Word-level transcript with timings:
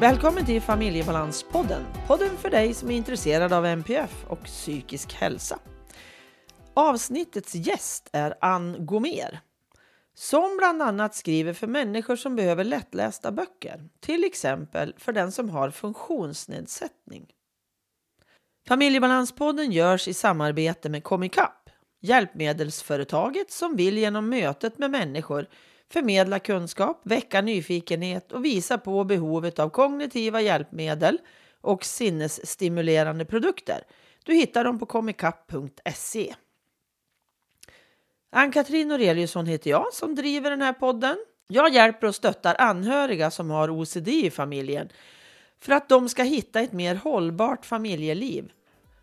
Välkommen 0.00 0.46
till 0.46 0.62
Familjebalanspodden. 0.62 1.84
Podden 2.06 2.36
för 2.36 2.50
dig 2.50 2.74
som 2.74 2.90
är 2.90 2.96
intresserad 2.96 3.52
av 3.52 3.66
MPF 3.66 4.24
och 4.28 4.44
psykisk 4.44 5.14
hälsa. 5.14 5.58
Avsnittets 6.74 7.54
gäst 7.54 8.08
är 8.12 8.34
Ann 8.40 8.86
Gomer 8.86 9.40
som 10.14 10.56
bland 10.58 10.82
annat 10.82 11.14
skriver 11.14 11.52
för 11.52 11.66
människor 11.66 12.16
som 12.16 12.36
behöver 12.36 12.64
lättlästa 12.64 13.32
böcker, 13.32 13.88
till 14.00 14.24
exempel 14.24 14.94
för 14.98 15.12
den 15.12 15.32
som 15.32 15.50
har 15.50 15.70
funktionsnedsättning. 15.70 17.26
Familjebalanspodden 18.68 19.72
görs 19.72 20.08
i 20.08 20.14
samarbete 20.14 20.88
med 20.88 21.04
Comicap, 21.04 21.70
hjälpmedelsföretaget 22.00 23.50
som 23.50 23.76
vill 23.76 23.98
genom 23.98 24.28
mötet 24.28 24.78
med 24.78 24.90
människor 24.90 25.46
förmedla 25.92 26.38
kunskap, 26.38 27.00
väcka 27.04 27.40
nyfikenhet 27.40 28.32
och 28.32 28.44
visa 28.44 28.78
på 28.78 29.04
behovet 29.04 29.58
av 29.58 29.68
kognitiva 29.68 30.40
hjälpmedel 30.40 31.18
och 31.60 31.84
sinnesstimulerande 31.84 33.24
produkter. 33.24 33.82
Du 34.24 34.34
hittar 34.34 34.64
dem 34.64 34.78
på 34.78 34.86
comicap.se. 34.86 36.34
Ann-Katrin 38.30 38.88
Noreliusson 38.88 39.46
heter 39.46 39.70
jag 39.70 39.92
som 39.92 40.14
driver 40.14 40.50
den 40.50 40.62
här 40.62 40.72
podden. 40.72 41.16
Jag 41.48 41.74
hjälper 41.74 42.06
och 42.06 42.14
stöttar 42.14 42.56
anhöriga 42.58 43.30
som 43.30 43.50
har 43.50 43.70
OCD 43.70 44.08
i 44.08 44.30
familjen 44.30 44.88
för 45.60 45.72
att 45.72 45.88
de 45.88 46.08
ska 46.08 46.22
hitta 46.22 46.60
ett 46.60 46.72
mer 46.72 46.94
hållbart 46.94 47.66
familjeliv. 47.66 48.52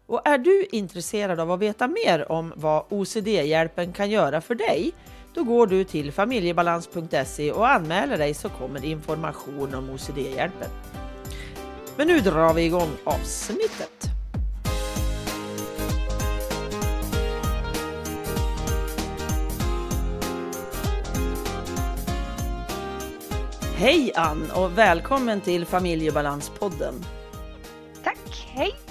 Och 0.06 0.28
är 0.28 0.38
du 0.38 0.68
intresserad 0.72 1.40
av 1.40 1.52
att 1.52 1.60
veta 1.60 1.88
mer 1.88 2.32
om 2.32 2.54
vad 2.56 2.86
OCD-hjälpen 2.90 3.94
kan 3.94 4.10
göra 4.10 4.42
för 4.42 4.56
dig 4.56 4.94
då 5.36 5.44
går 5.44 5.68
du 5.68 5.84
till 5.84 6.12
familjebalans.se 6.12 7.52
och 7.52 7.70
anmäler 7.70 8.18
dig 8.18 8.34
så 8.34 8.50
kommer 8.50 8.86
information 8.86 9.76
om 9.76 9.90
OCD-hjälpen. 9.90 10.70
Men 11.98 12.08
nu 12.08 12.20
drar 12.20 12.54
vi 12.54 12.66
igång 12.66 12.90
avsnittet. 13.04 14.10
Hej 23.78 24.12
Ann 24.16 24.52
och 24.56 24.78
välkommen 24.78 25.42
till 25.42 25.66
Familjebalanspodden. 25.66 26.94
Tack, 28.04 28.48
hej! 28.48 28.85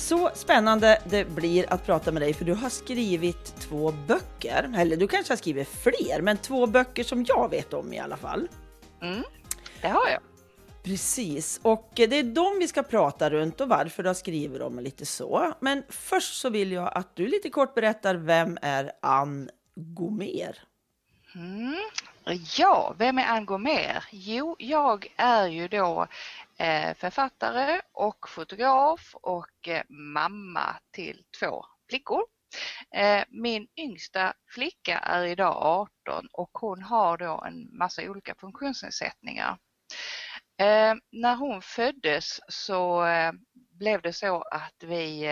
Så 0.00 0.30
spännande 0.34 1.02
det 1.04 1.24
blir 1.24 1.72
att 1.72 1.86
prata 1.86 2.12
med 2.12 2.22
dig 2.22 2.34
för 2.34 2.44
du 2.44 2.54
har 2.54 2.68
skrivit 2.68 3.60
två 3.60 3.92
böcker, 3.92 4.74
eller 4.76 4.96
du 4.96 5.08
kanske 5.08 5.32
har 5.32 5.36
skrivit 5.36 5.68
fler, 5.68 6.20
men 6.22 6.36
två 6.36 6.66
böcker 6.66 7.04
som 7.04 7.24
jag 7.28 7.50
vet 7.50 7.72
om 7.74 7.92
i 7.92 7.98
alla 7.98 8.16
fall. 8.16 8.48
Mm, 9.02 9.22
det 9.82 9.88
har 9.88 10.08
jag. 10.08 10.20
Precis, 10.82 11.60
och 11.62 11.90
det 11.94 12.16
är 12.16 12.22
de 12.22 12.58
vi 12.58 12.68
ska 12.68 12.82
prata 12.82 13.30
runt 13.30 13.60
och 13.60 13.68
varför 13.68 14.02
du 14.02 14.08
har 14.08 14.14
skrivit 14.14 14.60
dem 14.60 14.76
och 14.76 14.82
lite 14.82 15.06
så. 15.06 15.52
Men 15.60 15.82
först 15.88 16.40
så 16.40 16.50
vill 16.50 16.72
jag 16.72 16.92
att 16.94 17.16
du 17.16 17.26
lite 17.26 17.50
kort 17.50 17.74
berättar 17.74 18.14
vem 18.14 18.58
är 18.62 18.92
Ann 19.02 19.50
Gomer? 19.74 20.58
Mm. 21.34 21.76
Ja, 22.58 22.94
vem 22.98 23.18
är 23.18 23.26
Ann 23.26 23.46
Gomer? 23.46 24.04
Jo, 24.10 24.56
jag 24.58 25.12
är 25.16 25.46
ju 25.46 25.68
då 25.68 26.06
författare 26.94 27.80
och 27.92 28.28
fotograf 28.28 29.14
och 29.14 29.68
eh, 29.68 29.82
mamma 29.88 30.76
till 30.92 31.24
två 31.40 31.64
flickor. 31.88 32.22
Eh, 32.94 33.24
min 33.28 33.68
yngsta 33.76 34.34
flicka 34.54 34.98
är 34.98 35.24
idag 35.24 35.56
18 36.06 36.26
och 36.32 36.50
hon 36.52 36.82
har 36.82 37.18
då 37.18 37.44
en 37.46 37.78
massa 37.78 38.02
olika 38.02 38.34
funktionsnedsättningar. 38.34 39.58
När 41.12 41.36
hon 41.36 41.62
föddes 41.62 42.40
så 42.48 43.04
blev 43.52 44.02
det 44.02 44.12
så 44.12 44.42
att 44.42 44.82
vi 44.82 45.28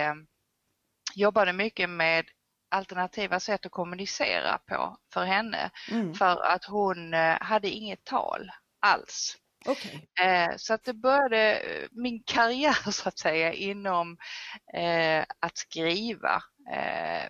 jobbade 1.14 1.52
mycket 1.52 1.91
med 1.91 2.25
alternativa 2.69 3.41
sätt 3.41 3.66
att 3.66 3.72
kommunicera 3.72 4.58
på 4.58 4.98
för 5.12 5.25
henne 5.25 5.70
mm. 5.91 6.14
för 6.14 6.42
att 6.42 6.64
hon 6.64 7.14
eh, 7.14 7.38
hade 7.41 7.69
inget 7.69 8.04
tal 8.04 8.50
alls. 8.81 9.36
Okay. 9.70 10.00
Eh, 10.20 10.50
så 10.56 10.74
att 10.74 10.84
det 10.84 10.94
började, 10.94 11.58
eh, 11.58 11.88
min 11.90 12.22
karriär 12.26 12.90
så 12.90 13.08
att 13.08 13.18
säga 13.18 13.52
inom 13.52 14.16
att 15.40 15.58
skriva 15.58 16.42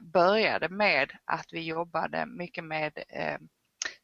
började 0.01 0.69
med 0.69 1.13
att 1.25 1.47
vi 1.53 1.61
jobbade 1.61 2.27
mycket 2.27 2.65
med 2.65 2.93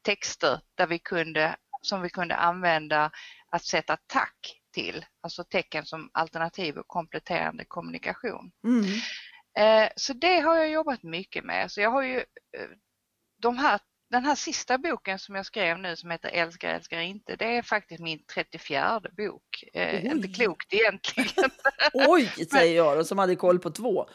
texter 0.03 0.61
där 0.75 0.87
vi 0.87 0.99
kunde, 0.99 1.57
som 1.83 2.03
vi 2.03 2.11
kunde 2.11 2.37
använda 2.37 3.11
att 3.51 3.65
sätta 3.65 3.97
tack 4.07 4.61
till, 4.75 5.05
alltså 5.21 5.45
tecken 5.45 5.87
som 5.87 6.11
alternativ 6.13 6.77
och 6.77 6.89
kompletterande 6.89 7.65
kommunikation. 7.65 8.53
Mm. 8.65 8.85
Eh, 9.59 9.91
så 9.97 10.13
det 10.13 10.41
har 10.41 10.57
jag 10.57 10.71
jobbat 10.71 11.03
mycket 11.03 11.45
med. 11.45 11.71
Så 11.71 11.81
jag 11.81 11.91
har 11.91 12.03
ju 12.03 12.19
eh, 12.19 12.69
de 13.43 13.59
här, 13.59 13.81
den 14.15 14.25
här 14.25 14.35
sista 14.35 14.79
boken 14.79 15.19
som 15.19 15.35
jag 15.35 15.47
skrev 15.47 15.79
nu 15.79 15.97
som 15.97 16.11
heter 16.11 16.29
Älskar, 16.29 16.69
älskar 16.69 17.01
inte, 17.01 17.37
det 17.37 17.57
är 17.57 17.63
faktiskt 17.63 18.01
min 18.01 18.25
34 18.35 19.01
bok. 19.17 19.65
Eh, 19.73 20.05
inte 20.05 20.29
klokt 20.29 20.73
egentligen. 20.73 21.51
Oj, 21.93 22.27
säger 22.51 22.77
jag 22.77 22.99
då, 22.99 23.05
som 23.05 23.19
hade 23.19 23.37
koll 23.37 23.59
på 23.59 23.71
två. 23.71 24.07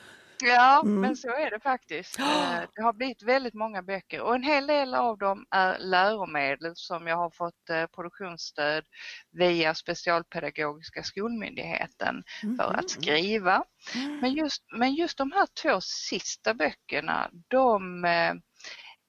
Ja, 0.44 0.82
mm. 0.82 1.02
men 1.02 1.16
så 1.16 1.28
är 1.28 1.52
det 1.52 1.59
faktiskt. 1.59 2.20
Eh, 2.50 2.62
det 2.76 2.82
har 2.82 2.94
blivit 2.94 3.24
väldigt 3.24 3.54
många 3.54 3.82
böcker 3.82 4.22
och 4.22 4.36
en 4.36 4.44
hel 4.44 4.68
del 4.68 4.96
av 4.96 5.18
dem 5.18 5.46
är 5.50 5.80
läromedel 5.80 6.72
som 6.76 7.08
jag 7.08 7.18
har 7.18 7.30
fått 7.30 7.70
eh, 7.70 7.86
produktionsstöd 7.86 8.84
via 9.32 9.76
Specialpedagogiska 9.76 11.04
skolmyndigheten 11.04 12.24
för 12.42 12.64
att 12.64 12.74
mm. 12.74 12.90
skriva. 12.90 13.64
Mm. 13.96 14.20
Men 14.20 14.34
just, 14.34 14.64
men 14.78 14.94
just 14.94 15.18
de 15.18 15.32
här 15.32 15.48
två 15.62 15.82
sista 15.82 16.54
böckerna, 16.54 17.30
de 17.48 18.06
eh, 18.06 18.34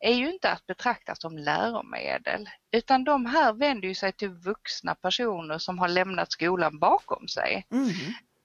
är 0.01 0.15
ju 0.15 0.33
inte 0.33 0.51
att 0.51 0.67
betrakta 0.67 1.15
som 1.15 1.39
läromedel 1.39 2.49
utan 2.73 3.05
de 3.05 3.27
här 3.27 3.53
vänder 3.53 3.95
sig 3.95 4.13
till 4.13 4.29
vuxna 4.29 4.95
personer 4.95 5.59
som 5.59 5.79
har 5.79 5.89
lämnat 5.89 6.33
skolan 6.33 6.79
bakom 6.79 7.29
sig. 7.29 7.67
Mm. 7.71 7.91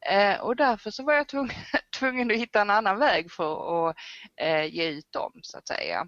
Eh, 0.10 0.40
och 0.40 0.56
därför 0.56 0.92
så 0.92 1.04
var 1.04 1.14
jag 1.14 1.28
tvungen, 1.28 1.56
tvungen 2.00 2.32
att 2.32 2.38
hitta 2.38 2.62
en 2.62 2.70
annan 2.70 3.00
väg 3.00 3.32
för 3.32 3.90
att 3.90 3.96
eh, 4.42 4.66
ge 4.66 4.88
ut 4.88 5.12
dem 5.12 5.32
så 5.42 5.58
att 5.58 5.68
säga. 5.68 6.08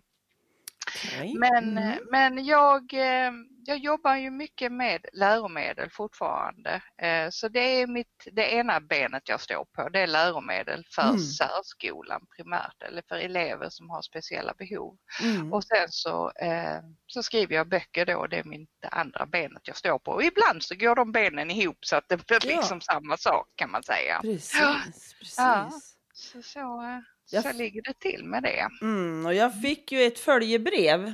Okay. 0.88 1.34
Men, 1.38 1.78
mm. 1.78 2.00
men 2.12 2.46
jag, 2.46 2.94
eh, 2.94 3.32
jag 3.68 3.78
jobbar 3.78 4.16
ju 4.16 4.32
mycket 4.32 4.72
med 4.72 5.06
läromedel 5.14 5.90
fortfarande. 5.90 6.82
Eh, 7.02 7.30
så 7.30 7.48
det 7.48 7.82
är 7.82 7.88
mitt, 7.88 8.28
det 8.32 8.54
ena 8.54 8.80
benet 8.80 9.30
jag 9.30 9.42
står 9.42 9.66
på, 9.66 9.90
det 9.90 10.00
är 10.00 10.08
läromedel 10.08 10.86
för 10.90 11.10
mm. 11.10 11.20
särskolan 11.20 12.22
primärt 12.36 12.84
eller 12.84 13.04
för 13.08 13.16
elever 13.16 13.70
som 13.70 13.90
har 13.90 14.02
speciella 14.02 14.54
behov. 14.54 14.98
Mm. 15.24 15.54
Och 15.54 15.64
sen 15.64 15.88
så, 15.90 16.32
eh, 16.32 16.80
så 17.08 17.24
skriver 17.24 17.56
jag 17.56 17.70
böcker 17.70 18.06
då, 18.06 18.28
det 18.28 18.38
är 18.38 18.44
mitt 18.44 18.70
andra 18.92 19.26
benet 19.26 19.68
jag 19.68 19.78
står 19.78 20.00
på. 20.00 20.12
Och 20.12 20.24
ibland 20.24 20.64
så 20.64 20.76
går 20.76 20.96
de 20.96 21.12
benen 21.12 21.52
ihop 21.52 21.86
så 21.86 21.96
att 21.96 22.10
det 22.10 22.28
blir 22.28 22.40
ja. 22.44 22.58
liksom 22.58 22.82
samma 22.82 23.18
sak 23.18 23.48
kan 23.56 23.72
man 23.72 23.84
säga. 23.84 24.20
Precis, 24.22 25.16
precis. 25.20 25.36
Ja, 25.38 25.72
så, 26.14 26.42
så 26.42 27.04
jag... 27.32 27.44
så 27.44 27.52
ligger 27.54 27.82
det 27.82 28.00
till 28.00 28.24
med 28.26 28.44
det. 28.44 28.68
Mm, 28.82 29.26
och 29.26 29.34
jag 29.34 29.62
fick 29.62 29.92
ju 29.92 30.04
ett 30.04 30.20
följebrev 30.20 31.14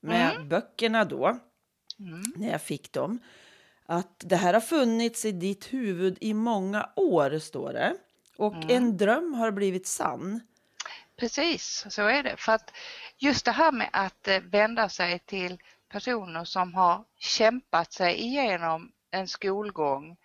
med 0.00 0.34
mm. 0.34 0.48
böckerna 0.48 1.04
då, 1.04 1.38
mm. 1.98 2.22
när 2.36 2.50
jag 2.50 2.62
fick 2.62 2.92
dem. 2.92 3.18
Att 3.86 4.14
det 4.18 4.36
här 4.36 4.54
har 4.54 4.60
funnits 4.60 5.24
i 5.24 5.32
ditt 5.32 5.72
huvud 5.72 6.18
i 6.20 6.34
många 6.34 6.90
år, 6.96 7.38
står 7.38 7.72
det. 7.72 7.96
Och 8.36 8.54
mm. 8.54 8.76
en 8.76 8.96
dröm 8.96 9.34
har 9.34 9.50
blivit 9.50 9.86
sann. 9.86 10.40
Precis, 11.16 11.86
så 11.88 12.02
är 12.02 12.22
det. 12.22 12.36
För 12.36 12.52
att 12.52 12.72
just 13.18 13.44
det 13.44 13.52
här 13.52 13.72
med 13.72 13.90
att 13.92 14.28
eh, 14.28 14.40
vända 14.40 14.88
sig 14.88 15.18
till 15.18 15.58
personer 15.88 16.44
som 16.44 16.74
har 16.74 17.04
kämpat 17.18 17.92
sig 17.92 18.16
igenom 18.20 18.92
en 19.10 19.28
skolgång 19.28 20.16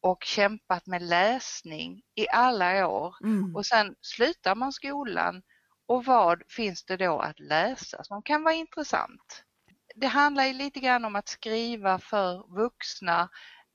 och 0.00 0.24
kämpat 0.24 0.86
med 0.86 1.02
läsning 1.02 2.02
i 2.14 2.28
alla 2.28 2.88
år 2.88 3.16
mm. 3.22 3.56
och 3.56 3.66
sen 3.66 3.94
slutar 4.00 4.54
man 4.54 4.72
skolan 4.72 5.42
och 5.86 6.04
vad 6.04 6.42
finns 6.48 6.84
det 6.84 6.96
då 6.96 7.18
att 7.18 7.40
läsa 7.40 8.04
som 8.04 8.22
kan 8.22 8.42
vara 8.42 8.54
intressant? 8.54 9.43
Det 9.94 10.06
handlar 10.06 10.52
lite 10.52 10.80
grann 10.80 11.04
om 11.04 11.16
att 11.16 11.28
skriva 11.28 11.98
för 11.98 12.54
vuxna 12.54 13.28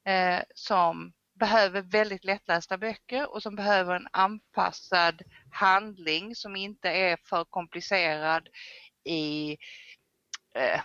eh, 0.05 0.41
som 0.55 1.13
behöver 1.39 1.81
väldigt 1.81 2.23
lättlästa 2.23 2.77
böcker 2.77 3.33
och 3.33 3.43
som 3.43 3.55
behöver 3.55 3.95
en 3.95 4.07
anpassad 4.11 5.21
handling 5.51 6.35
som 6.35 6.55
inte 6.55 6.89
är 6.89 7.17
för 7.23 7.45
komplicerad 7.45 8.49
i, 9.03 9.57
eh, 10.55 10.81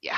ja, 0.00 0.16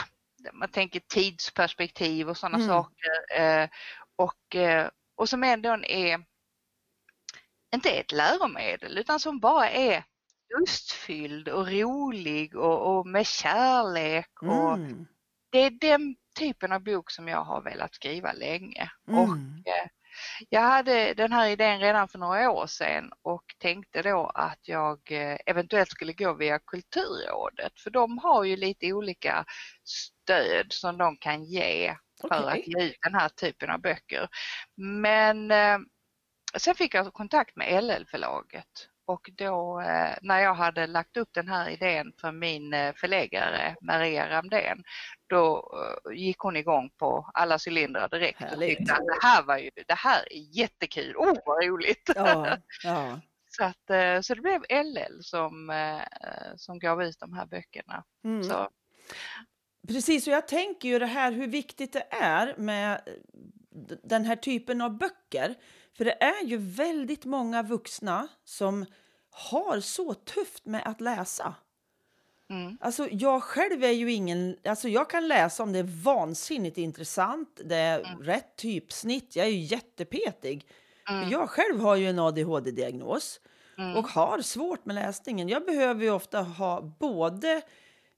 man 0.52 0.68
tänker 0.68 1.00
tidsperspektiv 1.00 2.28
och 2.28 2.36
sådana 2.36 2.56
mm. 2.56 2.68
saker. 2.68 3.40
Eh, 3.40 3.68
och, 4.16 4.56
eh, 4.56 4.88
och 5.14 5.28
som 5.28 5.44
ändå 5.44 5.68
är 5.84 6.24
inte 7.74 7.90
är 7.90 8.00
ett 8.00 8.12
läromedel 8.12 8.98
utan 8.98 9.20
som 9.20 9.40
bara 9.40 9.70
är 9.70 10.04
lustfylld 10.56 11.48
och 11.48 11.68
rolig 11.68 12.56
och, 12.56 12.98
och 12.98 13.06
med 13.06 13.26
kärlek. 13.26 14.42
Och 14.42 14.74
mm. 14.74 15.06
Det 15.50 15.58
är 15.58 15.70
den 15.70 16.16
typen 16.38 16.72
av 16.72 16.80
bok 16.80 17.10
som 17.10 17.28
jag 17.28 17.44
har 17.44 17.62
velat 17.62 17.94
skriva 17.94 18.32
länge. 18.32 18.90
Mm. 19.08 19.20
Och 19.20 19.36
eh, 19.68 19.88
jag 20.48 20.60
hade 20.60 21.14
den 21.14 21.32
här 21.32 21.48
idén 21.48 21.80
redan 21.80 22.08
för 22.08 22.18
några 22.18 22.50
år 22.50 22.66
sedan 22.66 23.12
och 23.22 23.44
tänkte 23.58 24.02
då 24.02 24.30
att 24.34 24.68
jag 24.68 24.98
eh, 25.10 25.38
eventuellt 25.46 25.90
skulle 25.90 26.12
gå 26.12 26.34
via 26.34 26.58
Kulturrådet 26.58 27.80
för 27.80 27.90
de 27.90 28.18
har 28.18 28.44
ju 28.44 28.56
lite 28.56 28.92
olika 28.92 29.44
stöd 29.84 30.72
som 30.72 30.98
de 30.98 31.16
kan 31.16 31.44
ge 31.44 31.96
för 32.20 32.26
Okej. 32.26 32.60
att 32.60 32.66
ge 32.66 32.84
ut 32.84 32.98
den 33.02 33.14
här 33.14 33.28
typen 33.28 33.70
av 33.70 33.80
böcker. 33.80 34.28
Men 34.76 35.50
eh, 35.50 35.78
sen 36.56 36.74
fick 36.74 36.94
jag 36.94 37.12
kontakt 37.12 37.56
med 37.56 37.84
LL-förlaget 37.84 38.88
och 39.08 39.30
då 39.32 39.80
eh, 39.80 40.16
när 40.22 40.40
jag 40.40 40.54
hade 40.54 40.86
lagt 40.86 41.16
upp 41.16 41.28
den 41.32 41.48
här 41.48 41.70
idén 41.70 42.12
för 42.20 42.32
min 42.32 42.74
eh, 42.74 42.94
förläggare 42.94 43.76
Maria 43.80 44.30
Ramdén, 44.30 44.82
då 45.26 45.72
eh, 46.06 46.16
gick 46.18 46.38
hon 46.38 46.56
igång 46.56 46.90
på 46.98 47.30
alla 47.34 47.58
cylindrar 47.66 48.08
direkt 48.08 48.42
och 48.42 48.48
Härligt. 48.48 48.78
tyckte 48.78 48.92
att 48.94 49.06
det 49.06 49.26
här 49.26 49.42
var 49.42 49.58
ju, 49.58 49.70
det 49.86 49.94
här 49.94 50.32
är 50.32 50.58
jättekul, 50.58 51.16
oh 51.16 51.38
vad 51.44 51.64
roligt! 51.64 52.10
Ja, 52.14 52.56
ja. 52.84 53.20
Så, 53.50 53.64
att, 53.64 54.24
så 54.24 54.34
det 54.34 54.40
blev 54.40 54.62
LL 54.84 55.22
som, 55.22 55.72
som 56.56 56.78
gav 56.78 57.02
ut 57.02 57.20
de 57.20 57.32
här 57.32 57.46
böckerna. 57.46 58.04
Mm. 58.24 58.42
Så, 58.42 58.68
Precis, 59.88 60.26
och 60.26 60.32
jag 60.32 60.48
tänker 60.48 60.88
ju 60.88 60.98
det 60.98 61.06
här 61.06 61.32
hur 61.32 61.46
viktigt 61.46 61.92
det 61.92 62.06
är 62.10 62.54
med 62.58 63.00
den 64.02 64.24
här 64.24 64.36
typen 64.36 64.80
av 64.80 64.98
böcker. 64.98 65.54
För 65.96 66.04
det 66.04 66.22
är 66.24 66.44
ju 66.44 66.56
väldigt 66.56 67.24
många 67.24 67.62
vuxna 67.62 68.28
som 68.44 68.86
har 69.30 69.80
så 69.80 70.14
tufft 70.14 70.66
med 70.66 70.82
att 70.84 71.00
läsa. 71.00 71.54
mm, 72.50 72.78
Alltså 72.80 73.08
jag 73.10 73.42
själv 73.42 73.84
är 73.84 73.90
ju 73.90 74.12
ingen, 74.12 74.56
alltså 74.64 74.88
jag 74.88 75.10
kan 75.10 75.28
läsa 75.28 75.62
om 75.62 75.72
det 75.72 75.78
är 75.78 76.02
vansinnigt 76.04 76.78
intressant, 76.78 77.60
det 77.64 77.76
är 77.76 78.16
rätt 78.22 78.56
typsnitt, 78.56 79.36
jag 79.36 79.46
är 79.46 79.50
ju 79.50 79.60
jättepetig. 79.60 80.66
mm, 81.10 81.28
Jag 81.30 81.50
själv 81.50 81.80
har 81.80 81.96
ju 81.96 82.08
en 82.08 82.18
ADHD-diagnos 82.18 83.40
mm, 83.78 83.96
och 83.96 84.08
har 84.08 84.40
svårt 84.40 84.84
med 84.84 84.94
läsningen. 84.94 85.48
Jag 85.48 85.64
behöver 85.66 86.02
ju 86.04 86.10
ofta 86.10 86.42
ha 86.42 86.80
både 86.82 87.62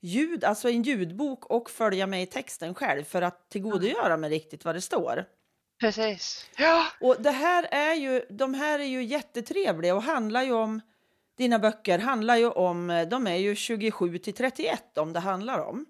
ljud, 0.01 0.45
alltså 0.45 0.69
en 0.71 0.83
ljudbok 0.83 1.47
och 1.47 1.71
följa 1.71 2.07
med 2.07 2.23
i 2.23 2.27
texten 2.27 2.75
själv 2.75 3.05
för 3.05 3.23
att 3.23 3.49
tillgodogöra 3.51 4.17
mig 4.17 4.31
riktigt 4.31 4.65
vad 4.65 4.75
det 4.75 4.81
står. 4.81 5.25
Precis. 5.81 6.47
Ja, 6.57 6.87
Och 7.01 7.17
det 7.23 7.31
här 7.31 7.69
är 7.71 7.95
ju, 7.95 8.23
de 8.31 8.55
här 8.55 8.79
är 8.79 8.85
ju 8.85 9.03
jättetrevliga 9.05 9.95
och 9.95 10.03
handlar 10.03 10.43
ju 10.43 10.53
om, 10.53 10.81
dina 11.39 11.59
böcker 11.59 11.99
handlar 11.99 12.37
ju 12.37 12.51
om, 12.51 13.07
de 13.11 13.27
är 13.27 13.37
ju 13.37 13.55
27 13.57 14.19
till 14.19 14.35
31 14.35 14.99
om 14.99 15.13
det 15.13 15.21
handlar 15.21 15.59
om. 15.59 15.87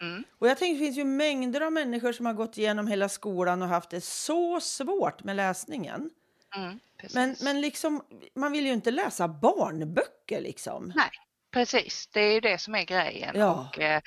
mm, 0.00 0.24
Och 0.38 0.48
jag 0.48 0.58
tänker 0.58 0.78
det 0.80 0.84
finns 0.86 0.98
ju 0.98 1.04
mängder 1.04 1.60
av 1.60 1.72
människor 1.72 2.12
som 2.12 2.26
har 2.26 2.32
gått 2.32 2.58
igenom 2.58 2.86
hela 2.86 3.08
skolan 3.08 3.62
och 3.62 3.68
haft 3.68 3.90
det 3.90 4.00
så 4.00 4.60
svårt 4.60 5.24
med 5.24 5.36
läsningen. 5.36 6.10
mm, 6.56 6.78
precis. 6.96 7.14
Men, 7.14 7.36
men 7.42 7.60
liksom, 7.60 8.02
man 8.34 8.52
vill 8.52 8.66
ju 8.66 8.72
inte 8.72 8.90
läsa 8.90 9.28
barnböcker 9.28 10.40
liksom. 10.40 10.92
Nej, 10.96 11.10
precis. 11.56 12.08
Det 12.12 12.20
är 12.20 12.32
ju 12.32 12.40
det 12.40 12.58
som 12.58 12.74
är 12.74 12.84
grejen. 12.84 13.34
Ja. 13.34 13.50
Och, 13.52 13.80
eh, 13.80 14.00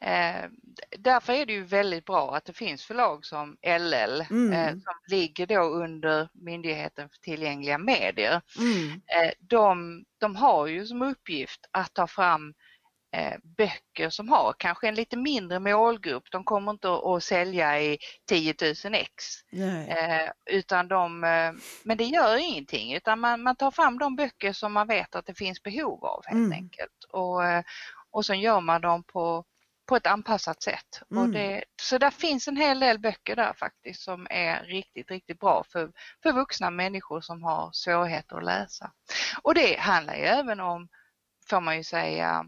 eh, 0.00 0.50
därför 0.98 1.32
är 1.32 1.46
det 1.46 1.52
ju 1.52 1.64
väldigt 1.64 2.04
bra 2.04 2.36
att 2.36 2.44
det 2.44 2.52
finns 2.52 2.84
förlag 2.84 3.24
som 3.24 3.56
LL 3.62 4.20
Mm. 4.30 4.52
eh, 4.52 4.70
som 4.70 4.94
ligger 5.10 5.46
då 5.46 5.62
under 5.62 6.28
Myndigheten 6.32 7.08
för 7.08 7.18
tillgängliga 7.18 7.78
medier. 7.78 8.42
Mm. 8.58 8.88
Eh, 8.92 9.32
de, 9.40 10.04
de 10.20 10.36
har 10.36 10.66
ju 10.66 10.86
som 10.86 11.02
uppgift 11.02 11.60
att 11.70 11.94
ta 11.94 12.06
fram 12.06 12.48
eh, 12.48 12.54
böcker 13.42 14.10
som 14.10 14.28
har 14.28 14.54
kanske 14.58 14.88
en 14.88 14.94
lite 14.94 15.16
mindre 15.16 15.58
målgrupp. 15.58 16.30
De 16.30 16.44
kommer 16.44 16.70
inte 16.72 16.88
att, 16.92 17.24
sälja 17.24 17.80
i 17.80 17.98
10 18.28 18.54
000 18.84 18.94
ex. 18.94 19.24
Eh, 19.88 20.30
utan 20.50 20.88
de, 20.88 21.24
eh, 21.24 21.52
men 21.84 21.96
det 21.96 22.04
gör 22.04 22.36
ingenting 22.36 22.94
utan 22.94 23.20
man, 23.20 23.42
man 23.42 23.56
tar 23.56 23.70
fram 23.70 23.98
de 23.98 24.16
böcker 24.16 24.52
som 24.52 24.72
man 24.72 24.86
vet 24.86 25.14
att 25.14 25.26
det 25.26 25.34
finns 25.34 25.62
behov 25.62 26.04
av 26.04 26.22
helt 26.26 26.34
Mm. 26.38 26.52
enkelt. 26.52 27.04
Och, 27.10 27.44
eh, 27.44 27.62
och 28.10 28.26
sen 28.26 28.40
gör 28.40 28.60
man 28.60 28.80
dem 28.80 29.02
på, 29.04 29.44
på 29.86 29.96
ett 29.96 30.06
anpassat 30.06 30.62
sätt. 30.62 31.02
Och 31.10 31.16
Mm. 31.16 31.32
det, 31.32 31.64
så 31.82 31.98
där 31.98 32.10
finns 32.10 32.48
en 32.48 32.56
hel 32.56 32.80
del 32.80 32.98
böcker 32.98 33.36
där 33.36 33.52
faktiskt 33.52 34.02
som 34.02 34.26
är 34.30 34.62
riktigt, 34.64 35.10
riktigt 35.10 35.40
bra 35.40 35.64
för, 35.68 35.92
för 36.22 36.32
vuxna 36.32 36.70
människor 36.70 37.20
som 37.20 37.42
har 37.42 37.70
svårigheter 37.72 38.36
att 38.36 38.44
läsa. 38.44 38.92
Och 39.42 39.54
det 39.54 39.78
handlar 39.80 40.14
ju 40.14 40.22
även 40.24 40.60
om, 40.60 40.88
får 41.50 41.60
man 41.60 41.76
ju 41.76 41.84
säga, 41.84 42.44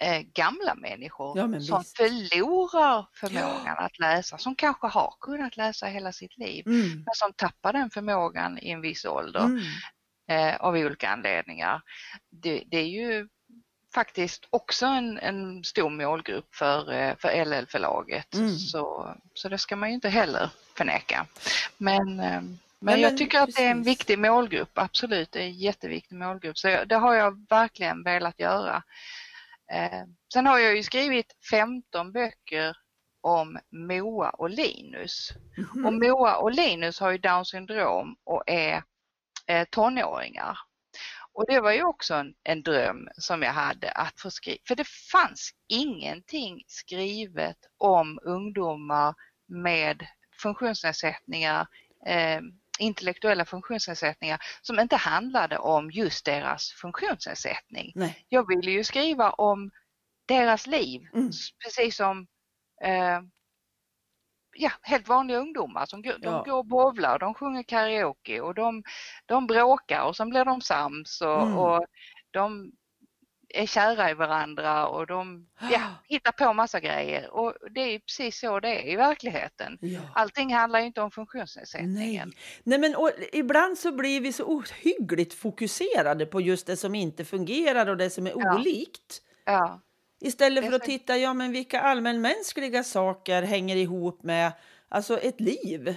eh, 0.00 0.20
gamla 0.34 0.74
människor 0.74 1.38
Ja, 1.38 1.60
som 1.60 1.78
visst. 1.78 1.96
förlorar 1.96 3.06
förmågan 3.14 3.76
att 3.78 3.98
läsa, 3.98 4.38
som 4.38 4.54
kanske 4.54 4.86
har 4.86 5.14
kunnat 5.20 5.56
läsa 5.56 5.86
hela 5.86 6.12
sitt 6.12 6.38
liv, 6.38 6.66
Mm. 6.66 6.88
men 6.88 7.14
som 7.14 7.32
tappar 7.32 7.72
den 7.72 7.90
förmågan 7.90 8.58
i 8.58 8.70
en 8.70 8.80
viss 8.80 9.04
ålder 9.04 9.44
Mm. 9.44 9.62
eh, 10.30 10.56
av 10.60 10.74
olika 10.74 11.08
anledningar. 11.10 11.82
Det, 12.30 12.62
det 12.66 12.76
är 12.78 12.86
ju 12.88 13.28
faktiskt 13.94 14.46
också 14.50 14.86
en, 14.86 15.18
en 15.18 15.64
stor 15.64 15.90
målgrupp 15.90 16.54
för, 16.54 16.92
eh, 16.92 17.16
för 17.16 17.44
LL-förlaget, 17.44 18.34
Mm. 18.34 18.50
så, 18.58 19.14
så 19.34 19.48
det 19.48 19.58
ska 19.58 19.76
man 19.76 19.88
ju 19.88 19.94
inte 19.94 20.08
heller 20.08 20.50
förneka. 20.76 21.26
Men, 21.78 22.20
eh, 22.20 22.40
men 22.42 22.58
Nej, 22.94 23.00
jag 23.00 23.10
men 23.10 23.18
tycker 23.18 23.40
att 23.40 23.54
det 23.56 23.64
är 23.64 23.70
en 23.70 23.82
viktig 23.82 24.18
målgrupp, 24.18 24.78
absolut, 24.78 25.32
det 25.32 25.38
är 25.38 25.44
en 25.44 25.58
jätteviktig 25.58 26.16
målgrupp, 26.16 26.58
så 26.58 26.84
det 26.86 26.94
har 26.96 27.14
jag 27.14 27.46
verkligen 27.48 28.02
velat 28.02 28.40
göra. 28.40 28.82
Eh, 29.72 30.04
sen 30.32 30.46
har 30.46 30.58
jag 30.58 30.76
ju 30.76 30.82
skrivit 30.82 31.36
15 31.50 32.12
böcker 32.12 32.76
om 33.20 33.58
Moa 33.70 34.30
och 34.30 34.50
Linus. 34.50 35.28
Mhm. 35.56 35.86
Och 35.86 35.92
Moa 35.92 36.36
och 36.36 36.52
Linus 36.52 37.00
har 37.00 37.10
ju 37.10 37.18
Down 37.18 37.44
syndrom 37.44 38.16
och 38.24 38.42
är 38.46 38.82
eh, 39.46 39.64
tonåringar. 39.70 40.58
Och 41.32 41.44
det 41.48 41.60
var 41.60 41.72
ju 41.72 41.82
också 41.84 42.14
en, 42.14 42.34
en 42.42 42.62
dröm 42.62 43.08
som 43.16 43.42
jag 43.42 43.52
hade 43.52 43.90
att 43.90 44.20
få 44.20 44.30
skriva, 44.30 44.58
för 44.68 44.74
det 44.74 44.88
fanns 45.12 45.50
ingenting 45.68 46.64
skrivet 46.66 47.56
om 47.78 48.18
ungdomar 48.22 49.14
med 49.48 50.06
funktionsnedsättningar, 50.42 51.66
eh, 52.06 52.40
intellektuella 52.80 53.44
funktionsnedsättningar 53.44 54.38
som 54.62 54.80
inte 54.80 54.96
handlade 54.96 55.58
om 55.58 55.90
just 55.90 56.24
deras 56.24 56.72
funktionsnedsättning. 56.72 57.92
Nej. 57.94 58.26
Jag 58.28 58.48
ville 58.48 58.70
ju 58.70 58.84
skriva 58.84 59.30
om 59.30 59.70
deras 60.28 60.66
liv, 60.66 61.00
Mm. 61.14 61.30
precis 61.64 61.96
som 61.96 62.26
eh, 62.84 63.20
ja, 64.56 64.70
helt 64.82 65.08
vanliga 65.08 65.38
ungdomar 65.38 65.86
som 65.86 66.02
de 66.02 66.14
Ja. 66.22 66.42
går 66.42 66.58
och 66.58 66.66
bowlar, 66.66 67.18
de 67.18 67.34
sjunger 67.34 67.62
karaoke 67.62 68.40
och 68.40 68.54
de, 68.54 68.82
de 69.26 69.46
bråkar 69.46 70.04
och 70.04 70.16
sen 70.16 70.28
blir 70.30 70.44
de 70.44 70.60
sams 70.60 71.20
och, 71.20 71.42
Mm. 71.42 71.56
och 71.58 71.86
de 72.30 72.72
är 73.54 73.66
kära 73.66 74.10
i 74.10 74.14
varandra 74.14 74.86
och 74.86 75.06
de 75.06 75.46
ja, 75.72 75.80
hittar 76.08 76.32
på 76.32 76.52
massa 76.52 76.80
grejer 76.80 77.30
och 77.30 77.54
det 77.70 77.80
är 77.80 77.98
precis 77.98 78.40
så 78.40 78.60
det 78.60 78.68
är 78.68 78.92
i 78.92 78.96
verkligheten. 78.96 79.78
Ja. 79.80 80.00
Allting 80.14 80.54
handlar 80.54 80.80
ju 80.80 80.86
inte 80.86 81.00
om 81.00 81.04
Nej. 81.06 81.12
funktionsnedsättningen. 81.14 82.32
Nej, 82.62 82.78
men 82.78 82.96
och, 82.96 83.10
ibland 83.32 83.78
så 83.78 83.92
blir 83.92 84.20
vi 84.20 84.32
så 84.32 84.44
ohyggligt 84.44 85.34
fokuserade 85.34 86.26
på 86.26 86.40
just 86.40 86.66
det 86.66 86.76
som 86.76 86.94
inte 86.94 87.24
fungerar 87.24 87.86
och 87.86 87.96
det 87.96 88.10
som 88.10 88.26
är 88.26 88.32
Ja. 88.36 88.54
olikt. 88.58 89.22
Ja, 89.44 89.80
Istället 90.22 90.66
för 90.66 90.72
att 90.72 90.82
titta, 90.82 91.16
ja 91.16 91.34
men 91.34 91.52
vilka 91.52 91.80
allmänmänskliga 91.80 92.84
saker 92.84 93.42
hänger 93.42 93.76
ihop 93.76 94.22
med 94.22 94.52
alltså 94.88 95.18
ett 95.18 95.40
liv? 95.40 95.96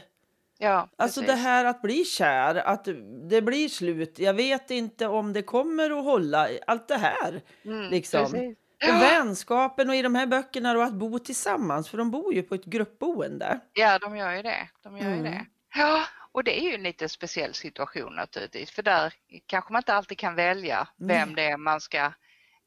Ja 0.64 0.90
Alltså 0.98 1.22
precis. 1.22 1.36
det 1.36 1.42
här 1.42 1.66
att 1.66 1.82
bli 1.82 2.06
kär, 2.06 2.56
att 2.56 2.88
det 3.30 3.42
blir 3.42 3.70
slut, 3.70 4.20
jag 4.20 4.34
vet 4.34 4.72
inte 4.72 5.08
om 5.08 5.34
det 5.34 5.42
kommer 5.42 6.00
att 6.00 6.04
hålla, 6.04 6.50
allt 6.68 6.88
det 6.88 6.98
här. 6.98 7.42
Mm, 7.66 7.90
liksom. 7.90 8.22
precis. 8.32 8.58
Och 8.90 9.02
vänskapen 9.02 9.90
och 9.90 9.96
i 9.96 10.02
de 10.02 10.16
här 10.16 10.26
böckerna 10.28 10.72
och 10.78 10.84
att 10.84 10.94
bo 10.94 11.20
tillsammans, 11.20 11.90
för 11.90 11.98
de 11.98 12.12
bor 12.12 12.34
ju 12.34 12.44
på 12.44 12.56
ett 12.56 12.66
gruppboende. 12.66 13.60
Ja, 13.74 14.00
de 14.00 14.18
gör 14.18 14.32
ju 14.32 14.42
det. 14.42 14.70
De 14.84 14.98
gör 14.98 15.06
Mm. 15.06 15.24
det. 15.24 15.46
Ja, 15.76 16.04
och 16.32 16.44
det 16.44 16.60
är 16.60 16.64
ju 16.64 16.76
en 16.76 16.84
lite 16.84 17.10
speciell 17.10 17.54
situation 17.54 18.16
naturligtvis, 18.16 18.72
för 18.72 18.84
där 18.84 19.14
kanske 19.46 19.74
man 19.74 19.80
inte 19.80 19.94
alltid 19.94 20.18
kan 20.18 20.36
välja 20.36 20.88
vem 20.98 21.28
Nej. 21.30 21.36
det 21.36 21.52
är 21.52 21.58
man 21.58 21.82
ska 21.82 22.12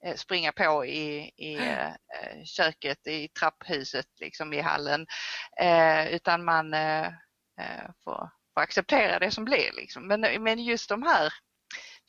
eh, 0.04 0.14
springa 0.16 0.52
på 0.52 0.84
i, 0.86 1.32
i 1.36 1.54
eh, 1.56 1.86
eh, 1.86 2.44
köket, 2.44 3.06
i 3.06 3.28
trapphuset, 3.28 4.06
liksom 4.20 4.52
i 4.52 4.60
hallen, 4.60 5.06
eh, 5.60 6.14
utan 6.14 6.44
man 6.44 6.74
eh, 6.74 7.06
får, 8.04 8.30
får 8.54 8.60
acceptera 8.60 9.18
det 9.18 9.30
som 9.30 9.44
blir. 9.44 9.72
Liksom. 9.76 10.06
Men, 10.06 10.20
men 10.20 10.64
just 10.64 10.88
de 10.88 11.02
här 11.02 11.32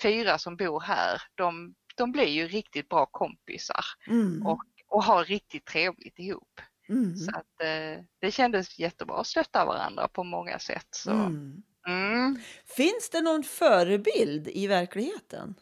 fyra 0.02 0.38
som 0.38 0.56
bor 0.56 0.82
här, 0.82 1.22
de, 1.36 1.76
de 1.96 2.12
blir 2.12 2.28
ju 2.28 2.48
riktigt 2.48 2.90
bra 2.90 3.06
kompisar 3.06 3.86
Mm. 4.08 4.46
och, 4.48 4.64
och 4.88 5.04
har 5.04 5.24
riktigt 5.26 5.66
trevligt 5.66 6.20
ihop. 6.20 6.62
Mm. 6.90 7.16
Så 7.16 7.32
att, 7.32 7.62
eh, 7.62 8.04
det 8.22 8.32
kändes 8.32 8.80
jättebra 8.80 9.20
att 9.20 9.28
stötta 9.28 9.66
varandra 9.66 10.08
på 10.08 10.24
många 10.24 10.60
sätt. 10.60 10.88
Så. 10.92 11.12
Mm. 11.12 11.64
Mm. 11.88 12.40
Finns 12.78 13.10
det 13.10 13.22
någon 13.22 13.44
förebild 13.44 14.48
i 14.48 14.68
verkligheten? 14.68 15.56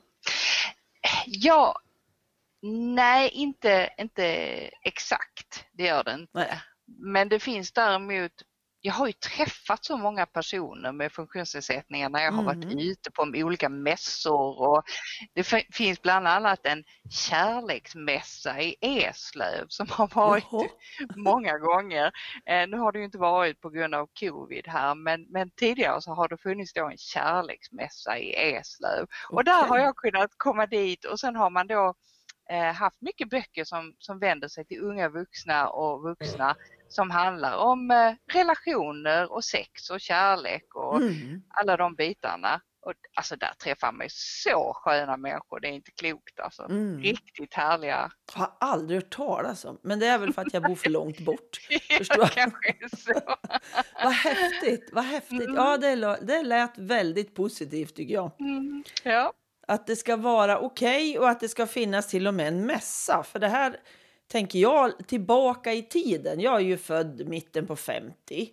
Ja, 1.25 1.79
nej 2.91 3.29
inte, 3.29 3.89
inte 3.97 4.25
exakt, 4.81 5.65
det 5.71 5.83
gör 5.83 6.03
det 6.03 6.13
inte. 6.13 6.31
Nej. 6.33 6.61
men 6.85 7.29
det 7.29 7.39
finns 7.39 7.71
däremot 7.71 8.31
jag 8.85 8.93
har 8.93 9.07
ju 9.07 9.13
träffat 9.13 9.85
så 9.85 9.97
många 9.97 10.25
personer 10.25 10.91
med 10.91 11.11
funktionsnedsättningar 11.11 12.09
när 12.09 12.23
jag 12.23 12.31
har 12.31 12.43
varit 12.43 12.63
Mm. 12.63 12.77
ute 12.79 13.11
på 13.11 13.21
olika 13.35 13.69
mässor 13.69 14.61
och 14.61 14.83
det 15.33 15.43
fi- 15.43 15.67
finns 15.71 16.01
bland 16.01 16.27
annat 16.27 16.65
en 16.65 16.83
kärleksmässa 17.09 18.61
i 18.61 18.75
Eslöv 18.81 19.65
som 19.67 19.87
har 19.89 20.07
varit 20.15 20.43
Jaha. 20.51 20.67
många 21.15 21.57
gånger. 21.57 22.11
Eh, 22.45 22.67
nu 22.67 22.77
har 22.77 22.91
det 22.91 22.99
ju 22.99 23.05
inte 23.05 23.17
varit 23.17 23.61
på 23.61 23.69
grund 23.69 23.95
av 23.95 24.09
covid 24.19 24.67
här 24.67 24.95
men, 24.95 25.25
men 25.29 25.49
tidigare 25.51 26.01
så 26.01 26.11
har 26.11 26.27
det 26.27 26.37
funnits 26.37 26.73
då 26.73 26.89
en 26.89 26.97
kärleksmässa 26.97 28.17
i 28.17 28.33
Eslöv 28.55 29.07
och 29.29 29.43
där 29.43 29.67
har 29.67 29.77
jag 29.77 29.95
kunnat 29.95 30.31
komma 30.37 30.65
dit 30.65 31.05
och 31.05 31.19
sen 31.19 31.35
har 31.35 31.49
man 31.49 31.67
då 31.67 31.93
eh, 32.49 32.73
haft 32.73 33.01
mycket 33.01 33.29
böcker 33.29 33.63
som, 33.63 33.95
som 33.99 34.19
vänder 34.19 34.47
sig 34.47 34.65
till 34.65 34.81
unga 34.81 35.09
vuxna 35.09 35.67
och 35.67 36.03
vuxna 36.03 36.55
som 36.87 37.11
handlar 37.11 37.57
om 37.57 37.91
eh, 37.91 38.13
relationer 38.33 39.31
och 39.31 39.43
sex 39.43 39.89
och 39.89 40.01
kärlek 40.01 40.75
och 40.75 40.97
Mm. 40.97 41.41
alla 41.49 41.77
de 41.77 41.95
bitarna. 41.95 42.61
Och, 42.85 42.93
alltså 43.15 43.35
där 43.35 43.53
träffar 43.63 43.91
man 43.91 44.05
ju 44.05 44.09
så 44.11 44.73
sköna 44.75 45.17
människor, 45.17 45.59
det 45.59 45.67
är 45.67 45.71
inte 45.71 45.91
klokt 45.91 46.39
alltså. 46.39 46.63
Mm. 46.63 46.99
Riktigt 46.99 47.53
härliga. 47.53 48.11
Har 48.33 48.51
aldrig 48.59 49.01
hört 49.01 49.09
talas 49.09 49.65
om, 49.65 49.79
men 49.83 49.99
det 49.99 50.07
är 50.07 50.17
väl 50.17 50.33
för 50.33 50.41
att 50.41 50.53
jag 50.53 50.63
bor 50.63 50.75
för 50.75 50.89
långt 50.89 51.19
bort. 51.19 51.57
Förstår. 51.97 52.17
Ja, 52.19 52.27
kanske 52.27 52.75
så. 52.97 53.13
Vad 54.03 54.13
häftigt, 54.13 54.89
vad 54.91 55.03
häftigt. 55.03 55.41
Mm. 55.41 55.55
Ja, 55.55 55.77
det, 55.77 56.17
det 56.21 56.43
lät 56.43 56.77
väldigt 56.77 57.35
positivt 57.35 57.95
tycker 57.95 58.13
jag. 58.13 58.31
Mm, 58.39 58.83
ja. 59.03 59.33
Att 59.67 59.87
det 59.87 59.95
ska 59.95 60.15
vara 60.17 60.59
okej 60.59 61.19
och 61.19 61.29
att 61.29 61.39
det 61.39 61.49
ska 61.49 61.67
finnas 61.67 62.07
till 62.07 62.27
och 62.27 62.33
med 62.33 62.47
en 62.47 62.65
mässa. 62.65 63.23
För 63.23 63.39
det 63.39 63.47
här 63.47 63.77
tänker 64.27 64.59
jag 64.59 65.07
tillbaka 65.07 65.73
i 65.73 65.81
tiden. 65.83 66.39
Jag 66.39 66.55
är 66.55 66.59
ju 66.59 66.77
född 66.77 67.27
mitten 67.27 67.67
på 67.67 67.75
50. 67.75 68.49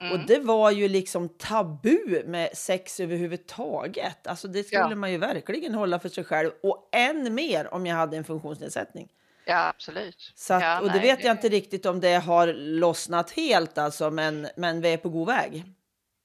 Och 0.00 0.06
Mm. 0.06 0.26
det 0.26 0.38
var 0.38 0.70
ju 0.70 0.88
liksom 0.88 1.28
tabu 1.28 2.22
med 2.26 2.56
sex 2.56 3.00
överhuvudtaget. 3.00 4.26
Alltså 4.26 4.48
det 4.48 4.64
skulle 4.64 4.80
Ja. 4.80 4.94
man 4.96 5.12
ju 5.12 5.18
verkligen 5.18 5.74
hålla 5.74 5.98
för 6.00 6.08
sig 6.08 6.24
själv. 6.24 6.50
Och 6.62 6.88
än 6.92 7.34
mer 7.34 7.74
om 7.74 7.86
jag 7.86 7.96
hade 7.96 8.16
en 8.16 8.24
funktionsnedsättning. 8.24 9.08
ja, 9.46 9.68
absolut. 9.68 10.32
Så 10.34 10.54
att, 10.54 10.62
ja, 10.62 10.80
och 10.80 10.86
det 10.86 10.92
nej, 10.94 11.02
vet 11.02 11.24
jag 11.24 11.32
inte 11.32 11.48
riktigt 11.48 11.86
om 11.86 12.00
det 12.00 12.14
har 12.14 12.46
lossnat 12.54 13.30
helt 13.30 13.78
alltså, 13.78 14.10
men, 14.10 14.48
men 14.56 14.80
vi 14.80 14.92
är 14.92 14.96
på 14.96 15.08
god 15.08 15.26
väg. 15.28 15.64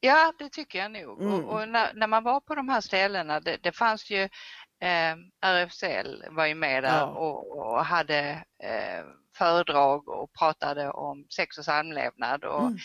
Ja, 0.01 0.33
det 0.39 0.49
tycker 0.49 0.79
jag 0.79 0.91
nog. 0.91 1.21
Mm. 1.21 1.33
Och, 1.45 1.53
och 1.61 1.69
när, 1.69 1.93
när 1.93 2.07
man 2.07 2.23
var 2.23 2.39
på 2.39 2.55
de 2.55 2.69
här 2.69 2.81
ställena, 2.81 3.39
det, 3.39 3.57
det 3.61 3.71
fanns 3.71 4.09
ju 4.09 4.29
eh, 4.81 5.15
RFSL 5.45 6.25
var 6.29 6.45
ju 6.45 6.55
med 6.55 6.83
där 6.83 6.97
Ja. 6.99 7.05
och, 7.05 7.57
och 7.57 7.85
hade 7.85 8.29
eh, 8.63 9.05
föredrag 9.37 10.07
och 10.09 10.33
pratade 10.33 10.89
om 10.89 11.25
sex 11.35 11.57
och 11.57 11.65
samlevnad. 11.65 12.43
Och 12.43 12.61
Mm. 12.61 12.77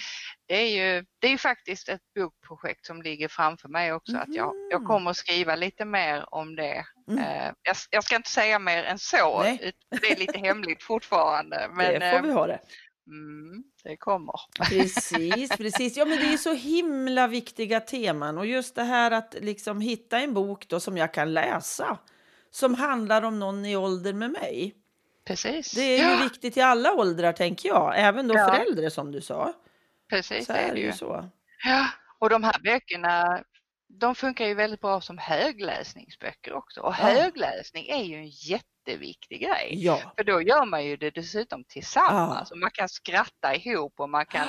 det, 0.46 0.54
är 0.54 0.68
ju, 0.96 1.04
det 1.18 1.28
är 1.28 1.38
faktiskt 1.38 1.88
ett 1.88 2.00
bokprojekt 2.18 2.86
som 2.86 3.02
ligger 3.02 3.28
framför 3.28 3.68
mig 3.68 3.92
också. 3.92 4.16
Att 4.16 4.34
jag, 4.34 4.52
jag 4.70 4.80
Mhm. 4.80 4.86
kommer 4.88 5.10
att 5.10 5.16
skriva 5.16 5.56
lite 5.56 5.84
mer 5.84 6.34
om 6.34 6.56
det. 6.56 6.84
Mm. 7.08 7.24
Eh, 7.24 7.52
jag, 7.62 7.76
jag 7.90 8.04
ska 8.04 8.16
inte 8.16 8.30
säga 8.30 8.58
mer 8.58 8.84
än 8.84 8.98
så, 8.98 9.42
Nej. 9.42 9.72
det 10.00 10.12
är 10.12 10.16
lite 10.16 10.38
hemligt 10.38 10.82
fortfarande. 10.82 11.68
Men 11.72 12.00
det 12.00 12.10
får 12.10 12.26
vi 12.26 12.32
ha 12.32 12.46
det. 12.46 12.60
Mm, 13.06 13.64
det 13.84 13.96
kommer. 13.96 14.34
Precis, 14.68 15.48
precis. 15.56 15.96
Ja, 15.96 16.04
men 16.04 16.18
det 16.18 16.32
är 16.32 16.36
så 16.36 16.52
himla 16.52 17.26
viktiga 17.26 17.80
teman. 17.80 18.38
Och 18.38 18.46
just 18.46 18.74
det 18.74 18.82
här 18.84 19.10
att 19.10 19.34
liksom 19.40 19.80
hitta 19.80 20.18
en 20.20 20.34
bok 20.34 20.68
då 20.68 20.80
som 20.80 20.96
jag 20.96 21.14
kan 21.14 21.34
läsa 21.34 21.98
som 22.50 22.74
handlar 22.74 23.22
om 23.22 23.38
någon 23.38 23.64
i 23.66 23.76
ålder 23.76 24.12
med 24.12 24.30
mig. 24.30 24.74
Precis. 25.26 25.72
Det 25.72 25.80
är 25.82 25.98
ju 25.98 26.10
ja, 26.14 26.24
viktigt 26.24 26.56
i 26.56 26.60
alla 26.60 26.92
åldrar, 26.92 27.32
tänker 27.32 27.68
jag. 27.68 27.92
Även 27.96 28.28
då 28.28 28.34
Ja. 28.34 28.46
för 28.54 28.60
äldre, 28.60 28.90
som 28.90 29.12
du 29.12 29.20
sa. 29.20 29.52
precis 30.10 30.46
Så 30.46 30.52
det 30.52 30.58
är 30.58 30.74
det 30.74 30.80
ju 30.80 30.92
så. 30.92 31.28
Ja, 31.64 31.86
och 32.18 32.30
de 32.30 32.44
här 32.44 32.60
böckerna 32.64 33.44
de 33.88 34.14
funkar 34.14 34.46
ju 34.46 34.54
väldigt 34.54 34.80
bra 34.80 35.00
som 35.00 35.18
högläsningsböcker 35.18 36.52
också. 36.52 36.80
Och 36.80 36.94
Ja. 36.98 37.04
högläsning 37.04 37.86
är 37.88 38.02
ju 38.02 38.16
en 38.16 38.28
jätteviktig 38.86 39.40
grej. 39.40 39.68
Ja. 39.70 40.00
För 40.16 40.24
då 40.24 40.42
gör 40.42 40.66
man 40.66 40.84
ju 40.84 40.96
det 40.96 41.10
dessutom 41.10 41.64
tillsammans. 41.64 42.50
Och 42.50 42.58
man 42.58 42.70
kan 42.70 42.88
skratta 42.88 43.54
ihop 43.54 44.00
och 44.00 44.10
man 44.10 44.26
kan, 44.26 44.48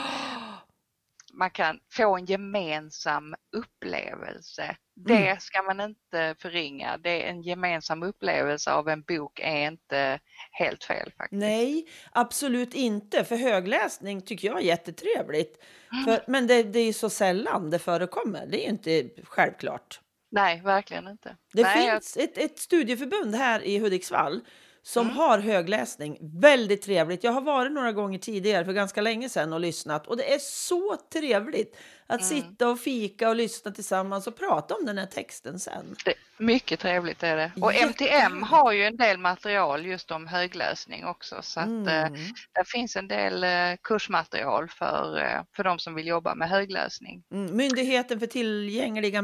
man 1.33 1.49
kan 1.49 1.79
få 1.93 2.15
en 2.17 2.25
gemensam 2.25 3.35
upplevelse. 3.57 4.75
Det 4.95 5.27
Mm. 5.27 5.39
ska 5.39 5.61
man 5.61 5.81
inte 5.81 6.35
förringa. 6.39 6.97
Det 6.97 7.23
är 7.23 7.29
en 7.29 7.41
gemensam 7.41 8.03
upplevelse 8.03 8.71
av 8.71 8.89
en 8.89 9.01
bok 9.01 9.39
är 9.43 9.67
inte 9.67 10.19
helt 10.51 10.83
fel 10.83 11.11
faktiskt. 11.17 11.39
Nej, 11.39 11.85
absolut 12.11 12.73
inte. 12.73 13.23
För 13.25 13.35
högläsning 13.35 14.21
tycker 14.21 14.47
jag 14.47 14.57
är 14.57 14.61
jättetrevligt. 14.65 15.63
Mm. 15.91 16.03
För, 16.05 16.23
men 16.31 16.47
det, 16.47 16.63
det 16.63 16.79
är 16.79 16.85
ju 16.85 16.93
så 16.93 17.09
sällan 17.09 17.69
det 17.69 17.79
förekommer. 17.79 18.45
Det 18.47 18.57
är 18.57 18.63
ju 18.63 18.69
inte 18.69 19.09
självklart. 19.23 19.99
Nej, 20.35 20.61
verkligen 20.61 21.07
inte. 21.07 21.35
Det 21.53 21.61
Nej, 21.63 21.85
jag- 21.87 21.93
finns 22.03 22.17
ett, 22.17 22.37
ett 22.37 22.59
studieförbund 22.59 23.35
här 23.35 23.61
i 23.61 23.79
Hudiksvall 23.79 24.41
som 24.81 25.05
Mm. 25.05 25.17
har 25.17 25.39
högläsning. 25.39 26.17
Väldigt 26.41 26.81
trevligt. 26.81 27.23
Jag 27.23 27.31
har 27.31 27.41
varit 27.41 27.71
några 27.71 27.91
gånger 27.91 28.19
tidigare 28.19 28.65
för 28.65 28.73
ganska 28.73 29.01
länge 29.01 29.29
sedan 29.29 29.53
och 29.53 29.59
lyssnat. 29.59 30.07
Och 30.07 30.17
det 30.17 30.33
är 30.33 30.39
så 30.39 30.97
trevligt 31.13 31.77
att 32.07 32.21
Mm. 32.21 32.41
sitta 32.41 32.69
och 32.69 32.79
fika 32.79 33.29
och 33.29 33.35
lyssna 33.35 33.71
tillsammans 33.71 34.27
och 34.27 34.37
prata 34.37 34.75
om 34.75 34.85
den 34.85 34.97
här 34.97 35.05
texten 35.05 35.59
sen. 35.59 35.95
Det, 36.05 36.13
mycket 36.37 36.79
trevligt 36.79 37.23
är 37.23 37.35
det. 37.37 37.51
Och. 37.61 37.73
MTM 37.75 38.43
har 38.43 38.71
ju 38.71 38.83
en 38.83 38.97
del 38.97 39.17
material 39.17 39.85
just 39.85 40.11
om 40.11 40.27
högläsning 40.27 41.05
också 41.05 41.35
så 41.41 41.59
att 41.59 41.67
eh, 41.67 41.71
Mm. 42.05 42.13
där 42.53 42.63
finns 42.65 42.95
en 42.95 43.07
del 43.07 43.43
eh, 43.43 43.77
kursmaterial 43.83 44.67
för, 44.69 45.17
eh, 45.17 45.41
för 45.55 45.63
de 45.63 45.79
som 45.79 45.95
vill 45.95 46.07
jobba 46.07 46.35
med 46.35 46.49
högläsning. 46.49 47.23
Mm. 47.33 47.57
Myndigheten 47.57 48.19
för 48.19 48.27
tillgängliga 48.27 49.21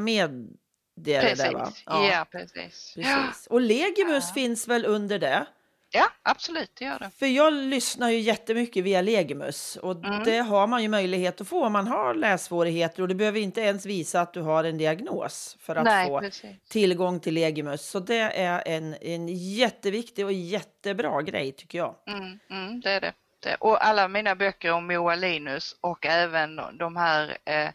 medier. 1.05 1.21
Precis, 1.21 1.37
Där, 1.45 1.53
va? 1.53 1.71
ja. 1.85 2.25
precis. 2.31 2.93
Ja. 2.97 3.23
precis. 3.27 3.47
Och 3.47 3.61
Legimus 3.61 4.25
Ja. 4.27 4.33
finns 4.33 4.67
väl 4.67 4.85
under 4.85 5.19
det? 5.19 5.45
ja, 5.93 6.07
absolut 6.23 6.71
det 6.79 6.85
gör 6.85 6.99
det. 6.99 7.09
För 7.19 7.25
jag 7.25 7.53
lyssnar 7.53 8.09
ju 8.09 8.19
jättemycket 8.19 8.83
via 8.83 9.01
Legimus 9.01 9.75
och 9.75 10.05
Mm. 10.05 10.23
det 10.23 10.37
har 10.37 10.67
man 10.67 10.81
ju 10.81 10.87
möjlighet 10.89 11.41
att 11.41 11.47
få 11.47 11.65
om 11.65 11.73
man 11.73 11.87
har 11.87 12.13
lässvårigheter 12.13 13.01
och 13.01 13.07
du 13.07 13.15
behöver 13.15 13.39
inte 13.39 13.61
ens 13.61 13.85
visa 13.85 14.21
att 14.21 14.33
du 14.33 14.41
har 14.41 14.63
en 14.63 14.77
diagnos 14.77 15.57
för 15.59 15.75
att 15.75 15.83
Nej, 15.83 16.07
få 16.07 16.19
precis. 16.19 16.49
tillgång 16.69 17.19
till 17.19 17.33
Legimus. 17.33 17.89
Så 17.89 17.99
det 17.99 18.17
är 18.19 18.63
en, 18.65 18.95
en 19.01 19.27
jätteviktig 19.55 20.25
och 20.25 20.33
jättebra 20.33 21.21
grej 21.21 21.51
tycker 21.51 21.77
jag. 21.77 21.95
Mm, 22.07 22.39
mm, 22.49 22.81
det 22.81 22.89
är 22.91 23.01
det. 23.01 23.13
det. 23.39 23.55
Och 23.59 23.85
alla 23.85 24.07
mina 24.07 24.35
böcker 24.35 24.71
om 24.71 24.87
Moa 24.87 25.15
Linus 25.15 25.75
och 25.81 26.05
även 26.05 26.55
de 26.77 26.95
här 26.95 27.37
eh, 27.45 27.69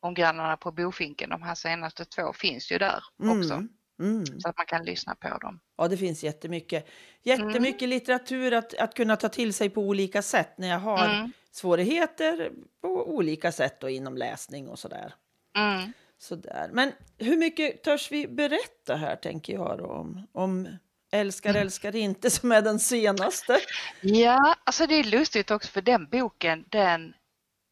om 0.00 0.14
grannarna 0.14 0.56
på 0.56 0.72
Bofinken, 0.72 1.30
de 1.30 1.42
här 1.42 1.54
senaste 1.54 2.04
två 2.04 2.32
finns 2.32 2.72
ju 2.72 2.78
där 2.78 3.04
också. 3.18 3.54
Mm. 3.54 3.68
Mm. 4.00 4.26
Så 4.40 4.48
att 4.48 4.56
man 4.56 4.66
kan 4.66 4.84
lyssna 4.84 5.14
på 5.14 5.38
dem. 5.38 5.60
Ja, 5.76 5.88
det 5.88 5.96
finns 5.96 6.24
jättemycket. 6.24 6.86
Jättemycket 7.22 7.88
litteratur 7.88 8.52
att, 8.52 8.74
att 8.74 8.94
kunna 8.94 9.16
ta 9.16 9.28
till 9.28 9.54
sig 9.54 9.70
på 9.70 9.80
olika 9.82 10.22
sätt 10.22 10.58
när 10.58 10.68
jag 10.68 10.78
har 10.78 11.04
Mm. 11.08 11.32
svårigheter 11.50 12.50
på 12.82 13.14
olika 13.14 13.52
sätt 13.52 13.80
då, 13.80 13.88
inom 13.88 14.16
läsning 14.16 14.68
och 14.68 14.78
sådär. 14.78 15.14
Mm. 15.58 15.92
Sådär. 16.18 16.70
Men 16.72 16.92
hur 17.18 17.36
mycket 17.36 17.82
törs 17.82 18.12
vi 18.12 18.28
berätta 18.28 18.96
här, 18.96 19.16
tänker 19.16 19.52
jag, 19.52 19.80
om, 19.80 20.26
om 20.32 20.68
Älskar, 21.12 21.50
Mm. 21.50 21.62
älskar 21.62 21.96
inte, 21.96 22.30
som 22.30 22.52
är 22.52 22.62
den 22.62 22.78
senaste? 22.78 23.58
Ja, 24.00 24.54
alltså 24.64 24.86
det 24.86 24.94
är 24.94 25.04
lustigt 25.04 25.50
också 25.50 25.68
för 25.68 25.82
den 25.82 26.08
boken, 26.08 26.64
den, 26.68 27.14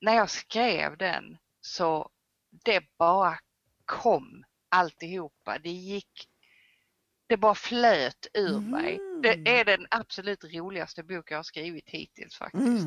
när 0.00 0.14
jag 0.14 0.30
skrev 0.30 0.96
den 0.96 1.38
så 1.60 2.08
det 2.64 2.84
bara 2.98 3.38
kom 3.84 4.44
alltihopa. 4.68 5.58
Det 5.58 5.70
gick, 5.70 6.28
det 7.26 7.36
bara 7.36 7.54
flöt 7.54 8.26
ur 8.34 8.60
mig. 8.60 8.98
Det 9.22 9.34
Mm. 9.34 9.54
är 9.60 9.64
den 9.64 9.86
absolut 9.90 10.44
roligaste 10.44 11.02
bok 11.02 11.30
jag 11.30 11.38
har 11.38 11.42
skrivit 11.42 11.88
hittills 11.88 12.36
faktiskt. 12.36 12.86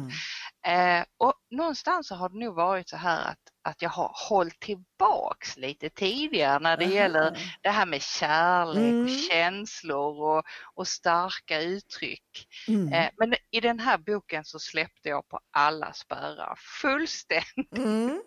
Mm. 0.66 1.00
Eh, 1.00 1.06
och 1.18 1.34
någonstans 1.50 2.08
så 2.08 2.16
har 2.16 2.30
det 2.30 2.40
nog 2.40 2.56
varit 2.56 2.90
så 2.90 2.98
här 2.98 3.32
att, 3.32 3.50
att 3.63 3.82
jag 3.82 3.89
har 3.89 4.12
hållit 4.30 4.60
tillbaks 4.60 5.58
lite 5.58 5.89
tidigare 5.89 6.60
när 6.60 6.77
det 6.77 6.86
Aha. 6.86 6.94
gäller 6.94 7.38
det 7.62 7.70
här 7.70 7.86
med 7.86 8.01
kärlek, 8.01 8.77
Mm. 8.82 9.03
och 9.03 9.10
känslor 9.32 10.22
och, 10.38 10.44
och 10.75 10.88
starka 10.88 11.62
uttryck. 11.62 12.48
Mm. 12.68 12.94
Eh, 12.94 13.10
men 13.18 13.34
i 13.51 13.60
den 13.60 13.80
här 13.80 13.98
boken 13.98 14.46
så 14.46 14.60
släppte 14.60 15.10
jag 15.10 15.27
på 15.27 15.39
alla 15.51 15.94
spärrar 15.94 16.56
fullständigt. 16.82 17.77
Mm. 17.77 18.22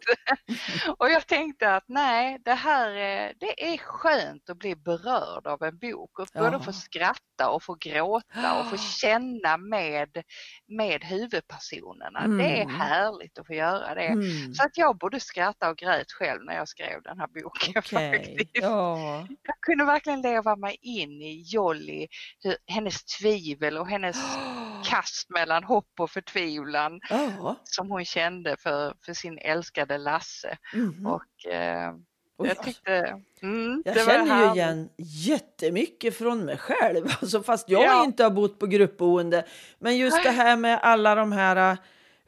Och 0.98 1.10
jag 1.10 1.26
tänkte 1.26 1.74
att 1.74 1.84
nej, 1.86 2.38
det 2.44 2.54
här 2.54 2.88
eh, 2.90 3.30
det 3.40 3.72
är 3.74 3.76
skönt 3.78 4.50
att 4.50 4.58
bli 4.58 4.76
berörd 4.76 5.46
av 5.46 5.62
en 5.62 5.78
bok 5.78 6.18
och 6.18 6.28
både 6.34 6.56
Ja. 6.56 6.60
få 6.62 6.72
skratta 6.72 7.48
och 7.50 7.62
få 7.62 7.74
gråta 7.74 8.60
och 8.60 8.70
få 8.70 8.76
känna 9.00 9.56
med, 9.56 10.22
med 10.68 11.04
huvudpersonerna. 11.04 12.20
Det 12.38 12.58
är 12.58 12.62
Mm. 12.64 12.74
härligt 12.80 13.38
att 13.38 13.46
få 13.46 13.54
göra 13.54 13.94
det. 13.94 14.06
Mm. 14.06 14.54
Så 14.54 14.62
att 14.62 14.76
jag 14.76 14.98
både 14.98 15.20
skrattade 15.24 15.70
och 15.72 15.78
grät 15.78 16.12
själv 16.12 16.44
när 16.44 16.54
jag 16.54 16.68
skrev 16.68 17.02
den 17.02 17.18
här 17.18 17.26
boken 17.26 17.74
Okej. 17.76 18.12
faktiskt. 18.18 18.50
Ja. 18.52 19.26
Jag 19.42 19.60
kunde 19.60 19.84
verkligen 19.84 20.22
leva 20.22 20.56
mig 20.56 20.76
in 20.80 21.22
i 21.22 21.42
Jolly, 21.46 22.06
hur, 22.42 22.56
hennes 22.66 23.04
tvivel 23.04 23.78
och 23.78 23.88
hennes 23.88 24.16
kast 24.90 25.30
mellan 25.30 25.64
hopp 25.64 25.90
och 26.00 26.10
förtvivlan 26.10 27.00
Ja. 27.10 27.56
som 27.64 27.90
hon 27.90 28.04
kände 28.04 28.56
för, 28.56 28.94
för 29.04 29.12
sin 29.14 29.38
älskade 29.38 29.98
Lasse. 29.98 30.58
Mhm. 30.74 31.06
Och 31.06 31.52
eh, 31.52 31.92
jag 32.38 32.62
tyckte, 32.62 33.20
mm, 33.42 33.82
Jag 33.84 34.04
känner 34.06 34.46
ju 34.46 34.52
igen 34.60 34.88
jättemycket 34.98 36.16
från 36.18 36.44
mig 36.44 36.58
själv, 36.58 37.06
alltså 37.20 37.42
fast 37.42 37.68
jag 37.68 37.82
Ja. 37.84 38.04
inte 38.04 38.22
har 38.24 38.30
bott 38.30 38.58
på 38.58 38.66
gruppboende. 38.66 39.44
Men 39.78 39.96
just 39.98 40.22
det 40.22 40.30
här 40.30 40.56
med 40.56 40.78
alla 40.82 41.14
de 41.14 41.32
här, 41.32 41.70
äh, 41.72 41.78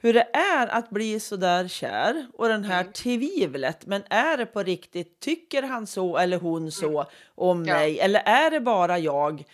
hur 0.00 0.12
det 0.12 0.28
är 0.36 0.66
att 0.66 0.90
bli 0.90 1.20
så 1.20 1.36
där 1.36 1.68
kär 1.68 2.26
och 2.34 2.48
den 2.48 2.64
här 2.64 2.80
Mm. 2.80 2.92
tvivlet. 2.92 3.86
Men 3.86 4.02
är 4.10 4.36
det 4.36 4.46
på 4.46 4.62
riktigt, 4.62 5.20
tycker 5.20 5.62
han 5.62 5.86
så 5.86 6.16
eller 6.18 6.38
hon 6.38 6.72
så 6.72 7.06
om 7.34 7.56
Mm. 7.56 7.68
Ja. 7.68 7.74
mig? 7.74 8.00
Eller 8.00 8.20
är 8.24 8.50
det 8.50 8.60
bara 8.60 8.98
jag? 8.98 9.44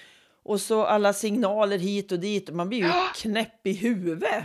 Och 0.45 0.61
så 0.61 0.85
alla 0.85 1.13
signaler 1.13 1.79
hit 1.79 2.13
och 2.13 2.19
dit 2.19 2.49
och 2.49 2.55
man 2.55 2.69
blir 2.69 2.79
ju 2.79 2.87
Ja. 2.87 3.09
knäpp 3.15 3.67
i 3.67 3.73
huvudet. 3.73 4.45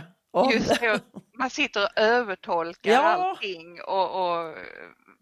Just 0.52 0.80
det, 0.80 1.00
man 1.38 1.50
sitter 1.50 1.82
och 1.84 1.98
övertolkar 2.02 2.90
Ja. 2.92 2.98
allting 3.00 3.80
och, 3.82 4.04
och 4.38 4.54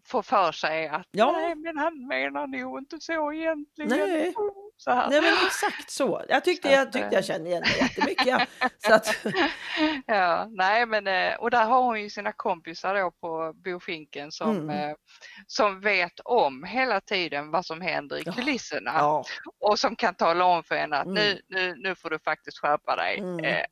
får 0.06 0.22
för 0.22 0.52
sig 0.52 0.88
att 0.88 1.08
Ja. 1.10 1.32
nej 1.32 1.54
men 1.54 1.78
han 1.78 2.06
menar 2.06 2.46
nog 2.46 2.78
inte 2.78 2.96
så 3.00 3.32
egentligen. 3.32 3.90
Nej. 3.98 4.34
Så 4.78 4.90
här. 4.90 5.10
Nej 5.10 5.20
men 5.20 5.32
exakt 5.46 5.90
så. 5.90 6.24
Jag 6.28 6.44
tyckte 6.44 6.68
Så 6.68 6.74
jag, 6.74 6.92
tyckte 6.92 7.06
eh, 7.08 7.12
jag 7.14 7.24
kände 7.24 7.50
igen 7.50 7.62
det 7.62 7.78
jättemycket. 7.82 8.26
Ja. 8.26 8.46
Så 8.78 8.94
att, 8.94 9.16
Ja, 10.06 10.46
nej 10.50 10.86
men 10.86 11.06
eh, 11.06 11.34
och 11.34 11.50
där 11.50 11.64
har 11.64 11.82
hon 11.82 12.02
ju 12.02 12.10
sina 12.10 12.32
kompisar 12.32 12.94
då 12.94 13.10
på 13.10 13.52
Bofinken 13.64 14.32
som, 14.32 14.56
Mm. 14.56 14.70
eh, 14.90 14.96
som 15.46 15.80
vet 15.80 16.20
om 16.24 16.64
hela 16.64 17.00
tiden 17.00 17.50
vad 17.50 17.66
som 17.66 17.80
händer 17.80 18.16
i 18.18 18.24
kulisserna 18.24 18.90
ja. 18.94 19.24
och 19.60 19.78
som 19.78 19.96
kan 19.96 20.14
tala 20.14 20.44
om 20.44 20.64
för 20.64 20.74
henne 20.76 20.96
att 20.96 21.06
Mm. 21.06 21.14
nu, 21.14 21.40
nu, 21.48 21.74
nu 21.76 21.94
får 21.94 22.10
du 22.10 22.18
faktiskt 22.18 22.58
skärpa 22.58 22.96
dig. 22.96 23.18
Mm. 23.18 23.44
Eh, 23.44 23.64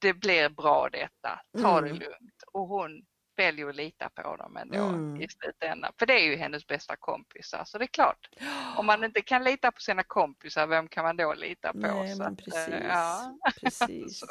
det 0.00 0.14
blir 0.14 0.48
bra 0.48 0.88
detta, 0.92 1.40
ta 1.62 1.80
det 1.80 1.86
Mm. 1.86 1.98
lugnt. 1.98 2.42
Och 2.52 2.68
hon 2.68 3.02
väljer 3.36 3.68
att 3.68 3.76
lita 3.76 4.08
på 4.08 4.36
dem 4.36 4.56
ändå 4.56 4.78
Mm. 4.78 5.22
i 5.22 5.28
slutändan. 5.28 5.92
För 5.98 6.06
det 6.06 6.12
är 6.14 6.24
ju 6.24 6.36
hennes 6.36 6.66
bästa 6.66 6.96
kompisar. 6.96 7.62
Så 7.66 7.78
det 7.78 7.84
är 7.84 7.86
klart, 7.86 8.28
om 8.76 8.86
man 8.86 9.04
inte 9.04 9.20
kan 9.22 9.44
lita 9.44 9.72
på 9.72 9.80
sina 9.80 10.02
kompisar, 10.02 10.66
vem 10.66 10.88
kan 10.88 11.04
man 11.04 11.16
då 11.16 11.34
lita 11.34 11.72
på? 11.72 11.78
Nej, 11.78 12.16
men 12.18 12.26
att, 12.26 12.40
eh, 12.40 12.44
precis. 12.44 12.74
ja. 12.88 13.38
precis. 13.60 14.24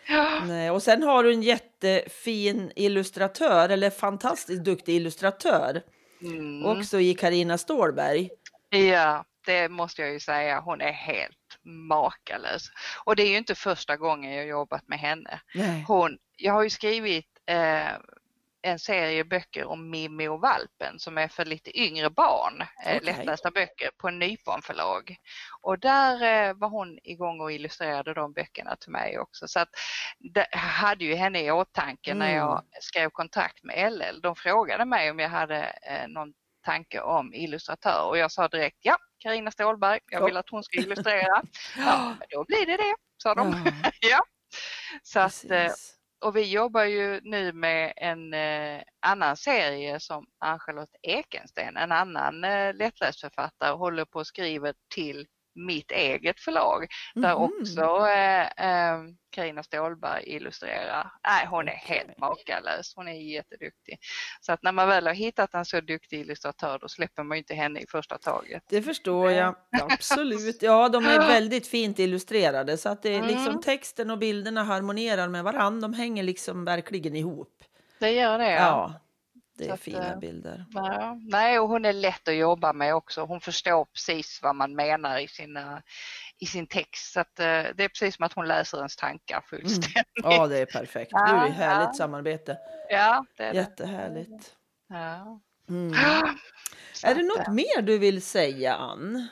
Nej, 0.46 0.70
och 0.70 0.82
sen 0.82 1.02
har 1.02 1.24
du 1.24 1.32
en 1.32 1.42
jättefin 1.42 2.72
illustratör, 2.76 3.68
eller 3.68 3.90
fantastiskt 3.90 4.64
duktig 4.64 4.96
illustratör, 4.96 5.82
Mm. 6.22 6.66
också 6.66 7.00
i 7.00 7.14
Karina 7.14 7.58
Stålberg. 7.58 8.30
Ja, 8.68 9.24
det 9.46 9.68
måste 9.68 10.02
jag 10.02 10.12
ju 10.12 10.20
säga. 10.20 10.60
Hon 10.60 10.80
är 10.80 10.92
helt 10.92 11.36
makalös. 11.62 12.62
Och 13.04 13.16
det 13.16 13.22
är 13.22 13.28
ju 13.30 13.36
inte 13.36 13.54
första 13.54 13.96
gången 13.96 14.34
jag 14.34 14.46
jobbat 14.46 14.88
med 14.88 14.98
henne. 14.98 15.40
Nej. 15.54 15.84
Hon, 15.88 16.18
jag 16.36 16.52
har 16.52 16.62
ju 16.62 16.70
skrivit 16.70 17.26
eh, 17.46 17.88
en 18.62 18.78
serie 18.78 19.24
böcker 19.24 19.64
om 19.66 19.90
Mimmi 19.90 20.28
och 20.28 20.40
valpen 20.40 20.98
som 20.98 21.18
är 21.18 21.28
för 21.28 21.44
lite 21.44 21.80
yngre 21.80 22.10
barn, 22.10 22.60
eh, 22.60 22.66
Okej. 22.96 23.00
lättlästa 23.02 23.50
böcker 23.50 23.90
på 23.98 24.10
Nyponförlag. 24.10 25.16
Och 25.60 25.78
där 25.78 26.22
eh, 26.48 26.54
var 26.54 26.68
hon 26.68 26.98
igång 27.02 27.40
och 27.40 27.52
illustrerade 27.52 28.14
de 28.14 28.32
böckerna 28.32 28.76
till 28.76 28.90
mig 28.92 29.18
också. 29.18 29.48
Så 29.48 29.60
att 29.60 29.68
det 30.34 30.46
hade 30.56 31.04
ju 31.04 31.14
henne 31.14 31.40
i 31.42 31.50
åtanke 31.50 32.14
när 32.14 32.26
Mm. 32.26 32.36
jag 32.38 32.64
skrev 32.80 33.10
kontrakt 33.10 33.64
med 33.64 33.92
LL. 33.92 34.20
De 34.22 34.36
frågade 34.36 34.84
mig 34.84 35.10
om 35.10 35.18
jag 35.18 35.28
hade 35.28 35.62
eh, 35.62 36.08
någon 36.08 36.32
tanke 36.64 37.00
om 37.00 37.34
illustratör 37.34 38.04
och 38.08 38.18
jag 38.18 38.32
sa 38.32 38.48
direkt 38.48 38.78
ja, 38.80 38.96
Karina 39.18 39.50
Stålberg, 39.50 40.00
jag 40.10 40.24
vill 40.24 40.36
att 40.36 40.50
hon 40.50 40.62
ska 40.64 40.78
illustrera. 40.80 41.42
Ja, 41.76 42.14
då 42.30 42.44
blir 42.44 42.66
det 42.66 42.76
det, 42.76 42.94
sa 43.22 43.34
de. 43.34 43.72
Ja. 44.00 44.20
Så 45.02 45.20
att, 45.20 45.44
precis 45.48 45.96
och 46.20 46.36
vi 46.36 46.52
jobbar 46.52 46.84
ju 46.84 47.20
nu 47.24 47.52
med 47.52 47.92
en 47.96 48.34
eh, 48.34 48.82
annan 49.00 49.36
serie 49.36 50.00
som 50.00 50.26
Ann-Charlotte 50.38 50.96
Ekensten, 51.02 51.76
en 51.76 51.92
annan 51.92 52.44
eh, 52.44 52.74
lättlästförfattare, 52.74 53.72
håller 53.72 54.04
på 54.04 54.20
att 54.20 54.26
skriva 54.26 54.72
till 54.94 55.26
mitt 55.54 55.90
eget 55.90 56.40
förlag 56.40 56.86
där 57.14 57.34
Mhm. 57.34 57.42
också 57.42 58.06
eh, 58.08 58.40
eh, 58.42 58.98
Carina 59.32 59.62
Stålberg 59.62 60.22
illustrerar. 60.26 61.12
Nej, 61.28 61.46
hon 61.46 61.68
är 61.68 61.72
helt 61.72 62.18
makalös. 62.18 62.92
Hon 62.96 63.08
är 63.08 63.12
jätteduktig. 63.12 63.98
Så 64.40 64.52
att 64.52 64.62
när 64.62 64.72
man 64.72 64.88
väl 64.88 65.06
har 65.06 65.14
hittat 65.14 65.54
en 65.54 65.64
så 65.64 65.80
duktig 65.80 66.20
illustratör 66.20 66.78
då 66.78 66.88
släpper 66.88 67.22
man 67.22 67.36
ju 67.36 67.38
inte 67.38 67.54
henne 67.54 67.80
i 67.80 67.86
första 67.86 68.18
taget. 68.18 68.62
Det 68.68 68.82
förstår 68.82 69.30
jag. 69.30 69.54
Absolut. 69.82 70.62
Ja, 70.62 70.88
de 70.88 71.04
är 71.06 71.18
väldigt 71.18 71.66
fint 71.66 71.98
illustrerade 71.98 72.76
så 72.76 72.88
att 72.88 73.02
det 73.02 73.08
är 73.14 73.18
Mm. 73.18 73.26
liksom 73.28 73.62
texten 73.62 74.10
och 74.10 74.18
bilderna 74.18 74.62
harmonerar 74.64 75.28
med 75.28 75.44
varandra. 75.44 75.80
De 75.88 75.94
hänger 75.94 76.22
liksom 76.22 76.64
verkligen 76.64 77.16
ihop. 77.16 77.64
Det 77.98 78.10
gör 78.10 78.38
det. 78.38 78.52
Ja, 78.52 79.00
det 79.58 79.68
är 79.68 79.72
att, 79.72 79.80
fina 79.80 80.12
eh, 80.12 80.18
bilder. 80.18 80.64
Ja, 80.74 81.18
nej, 81.22 81.58
och 81.58 81.68
hon 81.68 81.84
är 81.84 81.92
lätt 81.92 82.28
att 82.28 82.34
jobba 82.34 82.72
med 82.72 82.94
också. 82.94 83.20
Hon 83.24 83.40
förstår 83.40 83.84
precis 83.84 84.40
vad 84.42 84.56
man 84.56 84.74
menar 84.74 85.18
i, 85.18 85.28
sina, 85.28 85.82
i 86.38 86.46
sin 86.46 86.66
text. 86.66 87.12
Så 87.12 87.20
att, 87.20 87.40
eh, 87.40 87.44
det 87.46 87.84
är 87.84 87.88
precis 87.88 88.16
som 88.16 88.24
att 88.26 88.32
hon 88.32 88.48
läser 88.48 88.78
ens 88.78 88.96
tankar 88.96 89.40
fullständigt. 89.40 90.04
Ja, 90.14 90.46
det 90.46 90.58
är 90.58 90.66
perfekt. 90.66 91.10
Det 91.10 91.18
är 91.18 91.46
Ja, 91.46 91.52
härligt 91.52 91.88
ja. 91.88 91.92
samarbete. 91.94 92.58
Ja, 92.88 93.24
det 93.36 93.42
är 93.44 93.52
det. 93.52 93.58
Jättehärligt. 93.58 94.54
Ja. 94.88 95.40
Mm. 95.68 95.92
Är 97.04 97.14
det 97.14 97.22
något 97.22 97.46
eh, 97.48 97.52
mer 97.52 97.82
du 97.82 97.98
vill 97.98 98.22
säga, 98.22 98.74
Ann? 98.74 99.28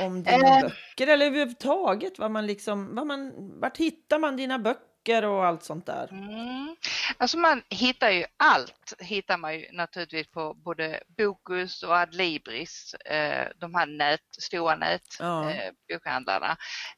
Om 0.00 0.22
dina 0.22 0.56
Eh. 0.56 0.62
böcker 0.62 1.06
eller 1.06 1.26
överhuvudtaget? 1.26 2.18
Vad 2.18 2.30
man 2.30 2.46
liksom, 2.46 2.94
vad 2.94 3.06
man, 3.06 3.32
vart 3.60 3.76
hittar 3.76 4.18
man 4.18 4.36
dina 4.36 4.58
böcker 4.58 4.89
och 5.08 5.46
allt 5.46 5.62
sånt 5.62 5.86
där? 5.86 6.08
Mm. 6.12 6.76
Alltså 7.18 7.38
man 7.38 7.62
hittar 7.68 8.10
ju 8.10 8.24
allt, 8.36 8.94
hittar 8.98 9.36
man 9.38 9.54
ju 9.58 9.66
naturligtvis 9.72 10.30
på 10.30 10.54
både 10.54 11.00
Bokus 11.18 11.82
och 11.82 11.96
Adlibris, 11.96 12.94
eh, 12.94 13.48
de 13.56 13.74
här 13.74 13.86
nät, 13.86 14.20
stora 14.40 14.98
Ja. 15.18 15.44
nätbokhandlarna. 15.44 16.56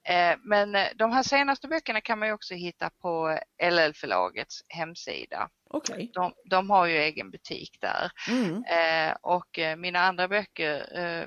Eh, 0.09 0.37
men 0.45 0.75
eh, 0.75 0.89
de 0.95 1.13
här 1.13 1.23
senaste 1.23 1.69
böckerna 1.69 2.01
kan 2.01 2.19
man 2.19 2.29
ju 2.29 2.35
också 2.35 2.55
hitta 2.55 2.91
på 2.91 3.39
LL-förlagets 3.63 4.63
hemsida. 4.69 5.49
Okej. 5.71 6.11
De, 6.15 6.33
de 6.51 6.71
har 6.71 6.87
ju 6.87 6.97
egen 6.99 7.31
butik 7.31 7.79
där. 7.81 8.11
Mm. 8.29 8.65
Eh, 8.65 9.17
och 9.23 9.59
eh, 9.59 9.77
mina 9.77 9.99
andra 10.01 10.29
böcker 10.29 10.99
eh, 10.99 11.27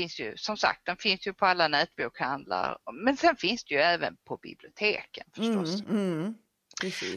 finns 0.00 0.20
ju, 0.20 0.36
som 0.36 0.56
sagt, 0.56 0.86
de 0.86 0.96
finns 0.96 1.26
ju 1.26 1.32
på 1.32 1.46
alla 1.46 1.68
nätbokhandlar. 1.68 2.78
Men 2.92 3.16
sen 3.16 3.36
finns 3.36 3.64
det 3.64 3.74
ju 3.74 3.80
även 3.80 4.16
på 4.24 4.36
biblioteken 4.36 5.24
förstås. 5.36 5.80
Mm, 5.80 5.96
mm. 5.96 6.34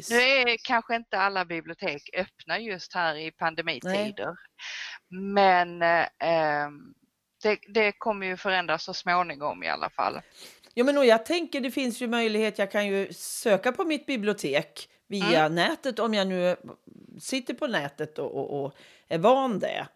Nu 0.10 0.16
är 0.16 0.58
kanske 0.64 0.96
inte 0.96 1.18
alla 1.18 1.46
bibliotek 1.46 2.10
öppna 2.14 2.60
just 2.60 2.94
här 2.94 3.16
i 3.16 3.32
pandemitider. 3.32 4.36
Men 5.10 5.82
eh, 5.82 6.70
det, 7.44 7.60
det 7.68 7.92
kommer 7.92 8.28
ju 8.28 8.38
förändras 8.38 8.84
så 8.84 8.94
småningom 8.94 9.64
i 9.64 9.70
alla 9.70 9.90
fall. 9.90 10.22
Jo, 10.76 10.86
men 10.86 10.98
och 10.98 11.06
jag 11.06 11.26
tänker 11.26 11.62
det 11.62 11.72
finns 11.72 12.02
ju 12.02 12.08
möjlighet. 12.08 12.60
Jag 12.60 12.72
kan 12.72 12.88
ju 12.88 13.14
söka 13.14 13.72
på 13.72 13.86
mitt 13.86 14.06
bibliotek 14.06 14.90
via 15.08 15.46
Mm. 15.46 15.56
nätet 15.56 16.00
om 16.00 16.14
jag 16.14 16.28
nu 16.28 16.56
sitter 17.22 17.54
på 17.54 17.68
nätet 17.68 18.20
och, 18.20 18.36
och, 18.36 18.66
och 18.66 18.74
är 19.08 19.18
van 19.18 19.60
det. 19.60 19.88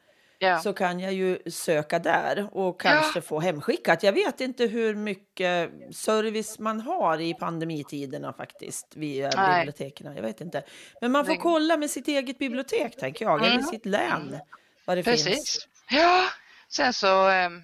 Ja. 0.44 0.60
Så 0.60 0.74
kan 0.74 1.00
jag 1.00 1.14
ju 1.14 1.40
söka 1.52 2.00
där 2.00 2.48
och 2.52 2.82
kanske 2.82 3.22
få 3.22 3.40
hemskickat. 3.40 4.04
Jag 4.04 4.14
vet 4.14 4.42
inte 4.42 4.66
hur 4.66 4.96
mycket 4.96 5.72
service 5.96 6.60
man 6.60 6.82
har 6.82 7.22
i 7.22 7.34
pandemitiderna 7.34 8.34
faktiskt 8.34 8.88
via 8.96 9.30
Nej. 9.36 9.60
biblioteken. 9.60 10.16
Jag 10.16 10.24
vet 10.24 10.42
inte. 10.42 10.64
Men 11.02 11.12
man 11.12 11.26
får 11.26 11.36
kolla 11.36 11.78
med 11.78 11.90
sitt 11.90 12.08
eget 12.08 12.38
bibliotek 12.40 12.96
tänker 12.98 13.26
jag, 13.26 13.40
eller 13.42 13.52
Mm. 13.52 13.64
sitt 13.64 13.86
län. 13.86 14.40
Vad 14.86 14.98
det 14.98 15.04
finns. 15.04 15.24
Precis. 15.24 15.68
Ja, 15.90 16.24
sen 16.70 16.94
så 16.94 17.28
ehm, 17.30 17.64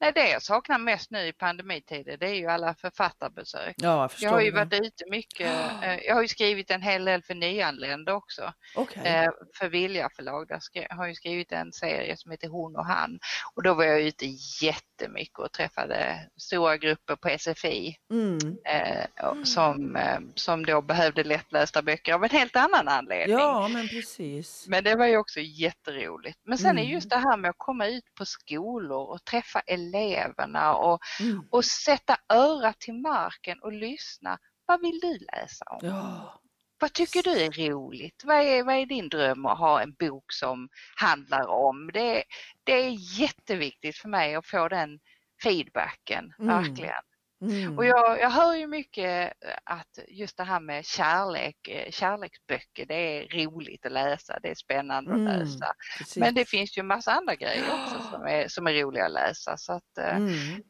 Nej, 0.00 0.12
det 0.14 0.28
jag 0.30 0.42
saknar 0.42 0.78
mest 0.78 1.10
nu 1.10 1.26
i 1.26 1.32
pandemitider 1.32 2.16
det 2.16 2.26
är 2.28 2.34
ju 2.34 2.46
alla 2.46 2.74
författarbesök. 2.74 3.74
Ja, 3.76 3.88
jag 4.02 4.10
Jag 4.18 4.30
har 4.30 4.40
ju 4.40 4.50
det. 4.50 4.56
varit 4.56 4.72
ute 4.72 5.04
mycket. 5.10 5.50
eh, 5.82 5.94
Jag 5.98 6.14
har 6.14 6.22
ju 6.22 6.28
skrivit 6.28 6.70
en 6.70 6.82
hel 6.82 7.04
del 7.04 7.22
för 7.22 7.34
nyanlända 7.34 8.14
också. 8.14 8.52
Okej. 8.74 9.02
Eh, 9.06 9.30
För 9.58 9.68
Vilja 9.68 10.08
förlag. 10.16 10.48
Där 10.48 10.94
har 10.96 11.06
jag 11.06 11.16
skrivit 11.16 11.52
en 11.52 11.72
serie 11.72 12.16
som 12.16 12.30
heter 12.30 12.48
Hon 12.48 12.76
och 12.76 12.86
han. 12.86 13.18
Och 13.54 13.62
då 13.62 13.74
var 13.74 13.84
jag 13.84 14.00
ute 14.00 14.26
jättemycket 14.62 15.38
och 15.38 15.52
träffade 15.52 16.28
stora 16.36 16.76
grupper 16.76 17.16
på 17.16 17.28
SFI 17.38 17.96
Mm. 18.10 18.38
eh, 18.64 19.28
och 19.28 19.48
som, 19.48 19.98
som 20.34 20.66
då 20.66 20.82
behövde 20.82 21.24
lättlästa 21.24 21.82
böcker 21.82 22.14
av 22.14 22.24
en 22.24 22.30
helt 22.30 22.56
annan 22.56 22.88
anledning. 22.88 23.36
Ja, 23.38 23.68
men 23.68 23.88
precis. 23.88 24.64
Men 24.68 24.84
det 24.84 24.94
var 24.94 25.06
ju 25.06 25.16
också 25.16 25.40
jätteroligt. 25.40 26.38
Men 26.44 26.58
sen 26.58 26.78
är 26.78 26.82
Mm. 26.82 26.92
just 26.92 27.10
det 27.10 27.16
här 27.16 27.36
med 27.36 27.48
att 27.50 27.58
komma 27.58 27.86
ut 27.86 28.04
på 28.18 28.24
skolor 28.26 29.10
och 29.10 29.24
träffa 29.24 29.59
eleverna 29.66 30.74
och, 30.74 30.98
Mm. 31.20 31.48
och 31.50 31.64
sätta 31.64 32.16
örat 32.32 32.78
till 32.80 32.94
marken 32.94 33.58
och 33.62 33.72
lyssna. 33.72 34.38
Vad 34.66 34.80
vill 34.80 35.00
du 35.00 35.18
läsa 35.18 35.64
om? 35.70 35.78
Ja. 35.82 36.40
Vad 36.80 36.92
tycker 36.92 37.22
du 37.22 37.30
är 37.44 37.70
roligt? 37.70 38.22
Vad 38.24 38.36
är, 38.36 38.62
vad 38.64 38.74
är 38.74 38.86
din 38.86 39.08
dröm 39.08 39.46
att 39.46 39.58
ha 39.58 39.82
en 39.82 39.92
bok 39.92 40.24
som 40.32 40.68
handlar 40.96 41.46
om? 41.48 41.90
Det, 41.92 42.18
är- 42.18 42.24
det 42.64 42.72
är 42.72 43.20
jätteviktigt 43.20 43.96
för 43.96 44.08
mig 44.08 44.34
att 44.34 44.46
få 44.46 44.68
den 44.68 44.98
feedbacken, 45.42 46.34
Mm. 46.38 46.56
verkligen. 46.56 47.02
Mm. 47.42 47.78
Och 47.78 47.84
jag, 47.84 48.20
jag 48.20 48.30
hör 48.30 48.54
ju 48.54 48.66
mycket 48.66 49.32
att 49.64 49.98
just 50.08 50.36
det 50.36 50.44
här 50.44 50.60
med 50.60 50.84
kärlek, 50.84 51.68
eh, 51.68 51.90
kärleksböcker, 51.90 52.86
det 52.86 52.94
är 52.94 53.28
roligt 53.28 53.86
att 53.86 53.92
läsa, 53.92 54.38
det 54.42 54.48
är 54.50 54.54
spännande 54.54 55.12
mm. 55.12 55.26
att 55.26 55.38
läsa. 55.38 55.66
Precis. 55.98 56.16
Men 56.16 56.34
det 56.34 56.44
finns 56.44 56.78
ju 56.78 56.82
massa 56.82 57.12
andra 57.12 57.34
grejer 57.34 57.64
också 57.72 58.02
som 58.10 58.22
är, 58.26 58.48
som 58.48 58.66
är 58.66 58.72
roliga 58.72 59.06
att 59.06 59.12
läsa. 59.12 59.56
Så 59.56 59.72
att, 59.72 59.98
eh, 59.98 60.16
mm. 60.16 60.62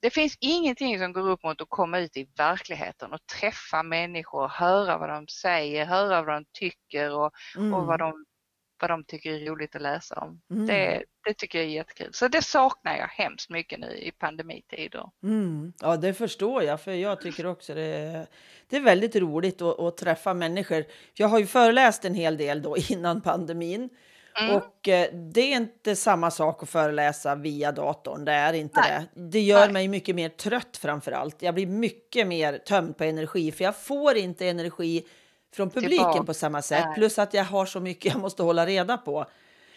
Det 0.00 0.10
finns 0.10 0.36
ingenting 0.40 0.98
som 0.98 1.12
går 1.12 1.28
upp 1.28 1.42
mot 1.42 1.60
att 1.60 1.70
komma 1.70 1.98
ut 1.98 2.16
i 2.16 2.28
verkligheten 2.36 3.12
och 3.12 3.26
träffa 3.40 3.82
människor, 3.82 4.48
höra 4.48 4.98
vad 4.98 5.08
de 5.08 5.28
säger, 5.28 5.86
höra 5.86 6.22
vad 6.22 6.34
de 6.34 6.44
tycker 6.52 7.16
och, 7.16 7.30
mm. 7.56 7.74
och 7.74 7.86
vad, 7.86 7.98
de, 7.98 8.24
vad 8.80 8.90
de 8.90 9.04
tycker 9.04 9.32
är 9.32 9.46
roligt 9.46 9.76
att 9.76 9.82
läsa 9.82 10.14
om. 10.14 10.40
Mm. 10.50 10.66
Det, 10.66 11.04
det 11.24 11.34
tycker 11.34 11.58
jag 11.58 11.66
är 11.66 11.70
jättekul. 11.70 12.12
Så 12.12 12.28
det 12.28 12.42
saknar 12.42 12.96
jag 12.96 13.06
hemskt 13.06 13.50
mycket 13.50 13.80
nu 13.80 13.86
i 13.86 14.10
pandemitider. 14.10 15.10
Mm. 15.22 15.72
Ja, 15.80 15.96
det 15.96 16.14
förstår 16.14 16.62
jag, 16.62 16.80
för 16.80 16.92
jag 16.92 17.20
tycker 17.20 17.46
också 17.46 17.74
det 17.74 17.82
är, 17.82 18.26
det 18.68 18.76
är 18.76 18.80
väldigt 18.80 19.16
roligt 19.16 19.62
att, 19.62 19.80
att 19.80 19.96
träffa 19.96 20.34
människor. 20.34 20.84
Jag 21.14 21.28
har 21.28 21.38
ju 21.38 21.46
föreläst 21.46 22.04
en 22.04 22.14
hel 22.14 22.36
del 22.36 22.62
då 22.62 22.76
innan 22.90 23.20
pandemin 23.20 23.90
Mm. 24.40 24.56
Och 24.56 24.88
eh, 24.88 25.12
det 25.12 25.52
är 25.52 25.56
inte 25.56 25.96
samma 25.96 26.30
sak 26.30 26.62
att 26.62 26.68
föreläsa 26.68 27.34
via 27.34 27.72
datorn. 27.72 28.24
Det 28.24 28.32
är 28.32 28.52
inte 28.52 28.80
Nej. 28.80 29.06
det. 29.14 29.20
Det 29.20 29.40
gör 29.40 29.64
Nej. 29.64 29.72
mig 29.72 29.88
mycket 29.88 30.14
mer 30.14 30.28
trött 30.28 30.76
framför 30.76 31.12
allt. 31.12 31.42
Jag 31.42 31.54
blir 31.54 31.66
mycket 31.66 32.26
mer 32.26 32.58
tömd 32.58 32.96
på 32.98 33.04
energi 33.04 33.52
för 33.52 33.64
jag 33.64 33.76
får 33.76 34.16
inte 34.16 34.48
energi 34.48 35.06
från 35.54 35.70
publiken 35.70 36.26
på 36.26 36.34
samma 36.34 36.62
sätt. 36.62 36.84
Nej. 36.86 36.94
Plus 36.94 37.18
att 37.18 37.34
jag 37.34 37.44
har 37.44 37.66
så 37.66 37.80
mycket 37.80 38.12
jag 38.12 38.20
måste 38.20 38.42
hålla 38.42 38.66
reda 38.66 38.96
på. 38.96 39.26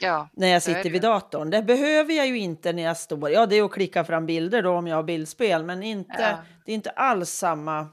Ja, 0.02 0.30
när 0.34 0.48
jag 0.48 0.64
sitter 0.64 0.90
vid 0.90 1.02
datorn. 1.02 1.50
Det 1.50 1.62
behöver 1.62 2.14
jag 2.14 2.28
ju 2.28 2.38
inte 2.38 2.74
när 2.74 2.84
jag 2.84 2.98
står. 2.98 3.30
Ja, 3.30 3.46
det 3.46 3.56
är 3.56 3.64
att 3.64 3.72
klicka 3.72 4.04
fram 4.04 4.26
bilder 4.26 4.64
då 4.64 4.72
om 4.72 4.88
jag 4.88 4.96
har 4.96 5.04
bildspel, 5.04 5.64
men 5.64 5.84
inte, 5.84 6.22
ja. 6.22 6.38
det 6.66 6.72
är 6.72 6.76
inte 6.76 6.90
alls 6.90 7.30
samma 7.30 7.88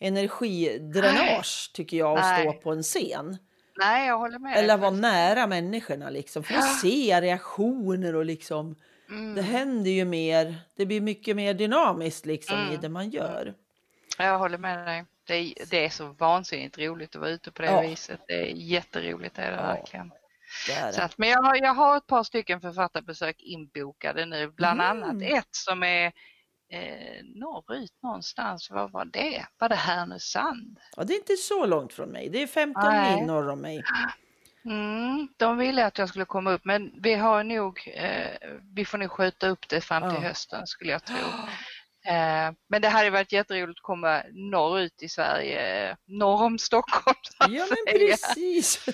energidränage 0.00 1.70
tycker 1.74 1.96
jag 1.96 2.18
att 2.18 2.40
stå 2.40 2.52
på 2.52 2.72
en 2.72 2.82
scen. 2.82 3.38
Nej, 3.78 4.08
jag 4.08 4.18
håller 4.18 4.38
med. 4.38 4.56
Eller 4.56 4.76
vara 4.76 4.90
nära 4.90 5.46
människorna 5.46 6.10
liksom. 6.10 6.42
För 6.42 6.54
att 6.54 6.80
se 6.80 7.20
reaktioner 7.20 8.14
och 8.14 8.24
liksom. 8.24 8.76
Mm. 9.10 9.34
Det 9.34 9.42
händer 9.42 9.90
ju 9.90 10.04
mer. 10.04 10.54
Det 10.76 10.86
blir 10.86 11.00
mycket 11.00 11.36
mer 11.36 11.54
dynamiskt 11.54 12.26
liksom 12.26 12.58
mm. 12.58 12.72
i 12.72 12.76
det 12.76 12.88
man 12.88 13.10
gör. 13.10 13.54
Jag 14.18 14.38
håller 14.38 14.58
med 14.58 14.86
dig. 14.86 15.04
Det 15.26 15.34
är, 15.36 15.54
det 15.70 15.84
är 15.84 15.90
så 15.90 16.06
vansinnigt 16.06 16.78
roligt 16.78 17.14
att 17.14 17.20
vara 17.20 17.30
ute 17.30 17.50
på 17.50 17.62
det 17.62 17.68
ja. 17.68 17.80
viset. 17.80 18.20
Det 18.28 18.34
är 18.34 18.54
jätteroligt, 18.54 19.36
det 19.36 19.42
är 19.42 19.50
det 19.50 19.56
ja. 19.56 19.62
verkligen. 19.62 20.12
Det 20.66 20.72
är 20.72 20.86
det. 20.86 20.92
Så 20.92 21.02
att, 21.02 21.18
men 21.18 21.28
jag 21.28 21.42
har, 21.42 21.56
jag 21.56 21.74
har 21.74 21.96
ett 21.96 22.06
par 22.06 22.22
stycken 22.22 22.60
författarbesök 22.60 23.36
inbokade 23.38 24.26
nu, 24.26 24.48
bland 24.48 24.80
mm. 24.80 25.02
annat 25.02 25.22
ett 25.22 25.48
som 25.50 25.82
är 25.82 26.06
eh, 26.72 27.24
norrut 27.24 28.02
någonstans. 28.02 28.70
Vad 28.70 28.90
var 28.90 29.04
det? 29.04 29.46
Var 29.58 29.68
det 29.68 29.74
Härnösand? 29.74 30.78
Ja, 30.96 31.04
det 31.04 31.12
är 31.12 31.18
inte 31.18 31.36
så 31.36 31.66
långt 31.66 31.92
från 31.92 32.08
mig. 32.08 32.28
Det 32.28 32.42
är 32.42 32.46
15 32.46 32.82
Nej. 32.84 33.16
mil 33.16 33.26
norr 33.26 33.50
om 33.50 33.60
mig. 33.60 33.82
Mm, 34.64 35.28
de 35.36 35.58
ville 35.58 35.86
att 35.86 35.98
jag 35.98 36.08
skulle 36.08 36.24
komma 36.24 36.52
upp 36.52 36.64
men 36.64 36.92
vi 37.02 37.14
har 37.14 37.44
nog, 37.44 37.92
eh, 37.94 38.50
vi 38.74 38.84
får 38.84 38.98
nog 38.98 39.10
skjuta 39.10 39.48
upp 39.48 39.68
det 39.68 39.80
fram 39.80 40.02
till 40.02 40.22
ja. 40.22 40.28
hösten 40.28 40.66
skulle 40.66 40.92
jag 40.92 41.04
tro. 41.04 41.16
Eh, 42.06 42.52
men 42.68 42.82
det 42.82 42.88
hade 42.88 43.10
varit 43.10 43.32
jätteroligt 43.32 43.78
att 43.78 43.82
komma 43.82 44.22
norrut 44.32 45.02
i 45.02 45.08
Sverige, 45.08 45.96
norr 46.06 46.42
om 46.42 46.58
Stockholm. 46.58 47.16
Ja 47.38 47.66
men 47.68 47.98
precis. 47.98 48.86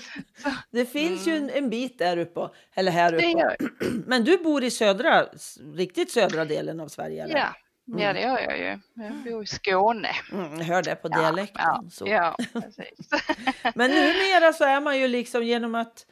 Det 0.70 0.86
finns 0.86 1.26
mm. 1.26 1.38
ju 1.38 1.44
en, 1.44 1.64
en, 1.64 1.70
bit 1.70 1.98
där 1.98 2.16
uppe, 2.16 2.48
eller 2.74 2.92
här 2.92 3.14
uppe. 3.14 3.56
Men 4.06 4.24
du 4.24 4.38
bor 4.38 4.64
i 4.64 4.70
södra, 4.70 5.26
riktigt 5.74 6.10
södra 6.12 6.44
delen 6.44 6.80
av 6.80 6.88
Sverige? 6.88 7.24
Eller? 7.24 7.36
Ja. 7.36 7.54
Mm. 7.88 8.00
Ja 8.00 8.12
det 8.12 8.20
gör 8.20 8.38
jag 8.38 8.58
ju. 8.58 8.78
Jag 8.94 9.12
bor 9.24 9.42
i 9.42 9.46
Skåne. 9.46 10.10
Mm, 10.32 10.58
jag 10.58 10.64
hör 10.64 10.82
det 10.82 10.94
på 10.94 11.08
dialekten. 11.08 11.62
Ja, 11.64 11.84
så. 11.90 12.06
ja 12.08 12.36
precis. 12.52 13.10
Men 13.74 13.90
numera 13.90 14.52
så 14.52 14.64
är 14.64 14.80
man 14.80 14.98
ju 14.98 15.08
liksom 15.08 15.44
genom 15.44 15.74
att 15.74 16.06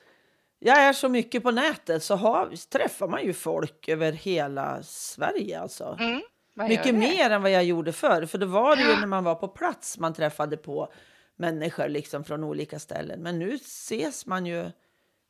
jag 0.58 0.78
är 0.78 0.92
så 0.92 1.08
mycket 1.08 1.42
på 1.42 1.50
nätet 1.50 2.02
så 2.02 2.16
har, 2.16 2.70
träffar 2.72 3.08
man 3.08 3.24
ju 3.24 3.32
folk 3.32 3.88
över 3.88 4.12
hela 4.12 4.82
Sverige 4.82 5.60
alltså. 5.60 5.96
Mm. 6.00 6.22
Mycket 6.68 6.94
mer 6.94 7.30
än 7.30 7.42
vad 7.42 7.50
jag 7.50 7.64
gjorde 7.64 7.92
förr. 7.92 8.26
För 8.26 8.38
då 8.38 8.46
var 8.46 8.76
det 8.76 8.82
ju 8.82 8.96
när 8.96 9.06
man 9.06 9.24
var 9.24 9.34
på 9.34 9.48
plats 9.48 9.98
man 9.98 10.14
träffade 10.14 10.56
på 10.56 10.92
människor 11.36 11.88
liksom 11.88 12.24
från 12.24 12.44
olika 12.44 12.78
ställen. 12.78 13.22
Men 13.22 13.38
nu 13.38 13.54
ses 13.54 14.26
man 14.26 14.46
ju 14.46 14.70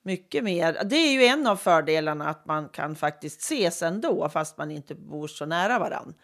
mycket 0.03 0.45
mer. 0.45 0.85
Det 0.85 0.97
är 0.97 1.13
ju 1.13 1.25
en 1.25 1.47
av 1.47 1.57
fördelarna 1.57 2.29
att 2.29 2.47
man 2.47 2.69
kan 2.69 2.97
faktiskt 2.97 3.41
ses 3.41 3.83
ändå 3.83 4.29
fast 4.29 4.59
man 4.59 4.71
inte 4.71 4.95
bor 4.95 5.29
så 5.29 5.47
nära 5.47 5.79
varann. 5.79 6.15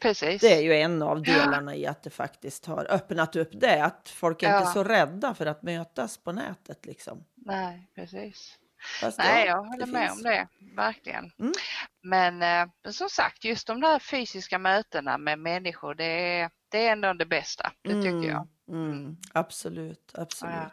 Precis. 0.00 0.40
Det 0.40 0.54
är 0.54 0.60
ju 0.60 0.74
en 0.74 1.02
av 1.02 1.22
delarna 1.22 1.76
i 1.76 1.86
att 1.86 2.02
det 2.02 2.10
faktiskt 2.10 2.66
har 2.66 2.86
öppnat 2.90 3.36
upp 3.36 3.50
det. 3.52 3.84
Att 3.84 4.08
folk 4.08 4.42
är 4.42 4.50
ja. 4.50 4.58
inte 4.58 4.72
så 4.72 4.84
rädda 4.84 5.34
för 5.34 5.46
att 5.46 5.62
mötas 5.62 6.18
på 6.18 6.32
nätet 6.32 6.86
liksom. 6.86 7.24
Nej, 7.34 7.90
precis. 7.94 8.58
Fast 9.00 9.18
Nej, 9.18 9.46
jag 9.46 9.64
håller 9.64 9.86
med 9.86 10.08
finns. 10.08 10.24
om 10.24 10.30
det, 10.30 10.48
verkligen. 10.76 11.32
Mm. 11.38 11.52
Men 12.02 12.42
eh, 12.42 12.92
som 12.92 13.08
sagt, 13.08 13.44
just 13.44 13.66
de 13.66 13.80
där 13.80 13.98
fysiska 13.98 14.58
mötena 14.58 15.18
med 15.18 15.38
människor, 15.38 15.94
det 15.94 16.38
är, 16.40 16.50
det 16.68 16.86
är 16.86 16.92
ändå 16.92 17.12
det 17.12 17.26
bästa, 17.26 17.72
det 17.82 17.94
tycker 17.94 18.08
mm. 18.08 18.28
jag. 18.28 18.48
Mm. 18.68 19.16
Absolut, 19.32 20.12
absolut. 20.14 20.54
Ja. 20.54 20.70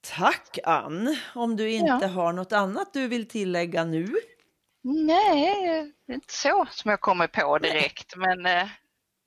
Tack 0.00 0.58
Ann! 0.64 1.16
Om 1.34 1.56
du 1.56 1.70
inte 1.70 1.98
ja. 2.00 2.08
har 2.08 2.32
något 2.32 2.52
annat 2.52 2.92
du 2.92 3.08
vill 3.08 3.28
tillägga 3.28 3.84
nu? 3.84 4.14
Nej, 4.82 5.92
inte 6.08 6.34
så 6.34 6.66
som 6.70 6.90
jag 6.90 7.00
kommer 7.00 7.26
på 7.26 7.58
direkt, 7.58 8.16
men 8.16 8.46
eh, 8.46 8.68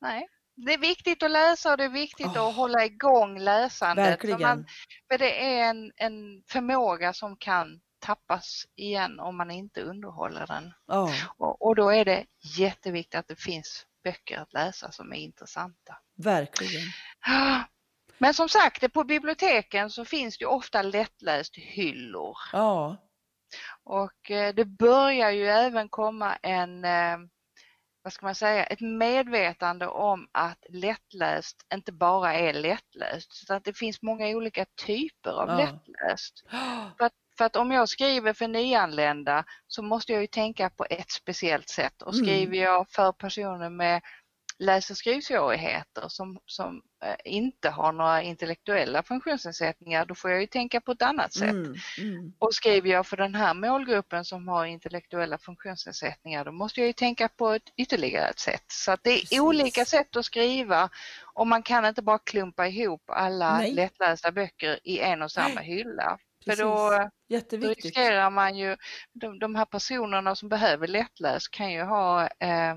nej. 0.02 0.28
Det 0.56 0.74
är 0.74 0.78
viktigt 0.78 1.24
att 1.24 1.32
läsa 1.32 1.72
och 1.72 1.78
det 1.78 1.84
är 1.84 1.90
viktigt 1.90 2.28
oh. 2.28 2.48
att 2.48 2.56
hålla 2.56 2.86
igång 2.86 3.40
läsandet. 3.40 4.06
Verkligen. 4.06 4.42
Man, 4.42 4.66
för 5.12 5.18
det 5.18 5.44
är 5.44 5.70
en, 5.70 5.92
en 5.96 6.44
förmåga 6.50 7.14
som 7.14 7.38
kan 7.38 7.82
tappas 8.02 8.66
igen 8.76 9.20
om 9.20 9.38
man 9.38 9.52
inte 9.52 9.82
underhåller 9.82 10.48
den. 10.48 10.74
Oh. 10.88 11.14
Och, 11.38 11.62
och, 11.62 11.76
då 11.76 11.90
är 11.90 12.06
det 12.06 12.26
jätteviktigt 12.58 13.16
att 13.16 13.28
det 13.28 13.42
finns 13.42 13.86
böcker 14.04 14.40
att 14.40 14.54
läsa 14.54 14.92
som 14.92 15.14
är 15.14 15.18
intressanta. 15.18 15.98
Verkligen. 16.18 16.82
Men 18.18 18.34
som 18.34 18.50
sagt, 18.50 18.94
på 18.94 19.04
biblioteken 19.04 19.90
så 19.90 20.06
finns 20.06 20.38
det 20.38 20.46
ofta 20.46 20.82
lättläst 20.82 21.56
hyllor. 21.56 22.38
Ja. 22.54 22.98
Och 23.84 24.32
eh, 24.32 24.54
det 24.54 24.66
börjar 24.66 25.32
ju 25.32 25.48
även 25.48 25.90
komma 25.90 26.36
en 26.36 26.86
eh, 26.86 27.18
vad 28.04 28.14
ska 28.14 28.26
man 28.26 28.36
säga, 28.36 28.64
ett 28.64 28.82
medvetande 28.82 29.88
om 29.88 30.28
att 30.32 30.66
lättläst 30.70 31.66
inte 31.74 31.92
bara 31.92 32.34
är 32.34 32.54
lättläst, 32.54 33.48
så 33.48 33.54
att 33.54 33.64
det 33.64 33.78
finns 33.78 34.02
många 34.02 34.28
olika 34.28 34.66
typer 34.86 35.32
av 35.32 35.50
ja. 35.50 35.58
lättläst. 35.58 36.44
För 36.98 37.06
att 37.06 37.14
för 37.38 37.46
att 37.46 37.56
om 37.56 37.72
jag 37.72 37.90
skriver 37.90 38.34
för 38.34 38.48
nyanlända 38.48 39.46
så 39.68 39.82
måste 39.82 40.12
jag 40.12 40.22
ju 40.22 40.28
tänka 40.28 40.70
på 40.70 40.86
ett 40.90 41.12
speciellt 41.12 41.70
sätt 41.70 42.02
och 42.02 42.14
mm. 42.14 42.26
skriver 42.26 42.58
jag 42.58 42.90
för 42.90 43.12
personer 43.12 43.70
med 43.70 44.02
läs 44.62 44.90
och 44.90 44.98
skrivsvårigheter 44.98 46.08
som, 46.08 46.40
som 46.46 46.82
eh, 47.06 47.16
inte 47.26 47.70
har 47.70 47.92
några 47.92 48.22
intellektuella 48.22 49.04
funktionsnedsättningar, 49.04 50.06
då 50.06 50.16
får 50.16 50.32
jag 50.32 50.42
ju 50.42 50.48
tänka 50.48 50.82
på 50.82 50.92
ett 50.92 51.02
annat 51.02 51.34
sätt. 51.34 51.50
Mm, 51.50 51.76
mm. 51.98 52.34
Och 52.40 52.54
skriver 52.54 52.90
jag 52.90 53.08
för 53.08 53.18
den 53.18 53.36
här 53.36 53.54
målgruppen 53.54 54.26
som 54.26 54.48
har 54.48 54.66
intellektuella 54.66 55.38
funktionsnedsättningar, 55.38 56.46
då 56.46 56.52
måste 56.52 56.80
jag 56.80 56.88
ju 56.88 56.94
tänka 56.94 57.28
på 57.28 57.50
ett 57.50 57.64
ytterligare 57.78 58.30
ett 58.30 58.40
sätt. 58.40 58.66
Så 58.68 58.92
att 58.92 59.04
det 59.04 59.10
är 59.10 59.20
Precis. 59.20 59.40
olika 59.40 59.86
sätt 59.86 60.16
att 60.16 60.26
skriva 60.26 60.90
och 61.34 61.48
man 61.48 61.64
kan 61.64 61.86
inte 61.86 62.02
bara 62.02 62.20
klumpa 62.20 62.68
ihop 62.68 63.04
alla 63.08 63.58
Nej. 63.58 63.74
lättlästa 63.74 64.32
böcker 64.32 64.80
i 64.84 65.00
en 65.00 65.22
och 65.22 65.32
samma 65.32 65.62
hylla. 65.62 66.18
För 66.46 66.56
då, 66.56 67.10
då 67.58 67.68
riskerar 67.68 68.30
man 68.30 68.58
ju, 68.58 68.78
de, 69.14 69.40
de 69.40 69.56
här 69.56 69.66
personerna 69.66 70.36
som 70.36 70.50
behöver 70.50 70.88
lättläs 70.88 71.48
kan 71.48 71.72
ju 71.72 71.82
ha 71.82 72.24
eh, 72.24 72.76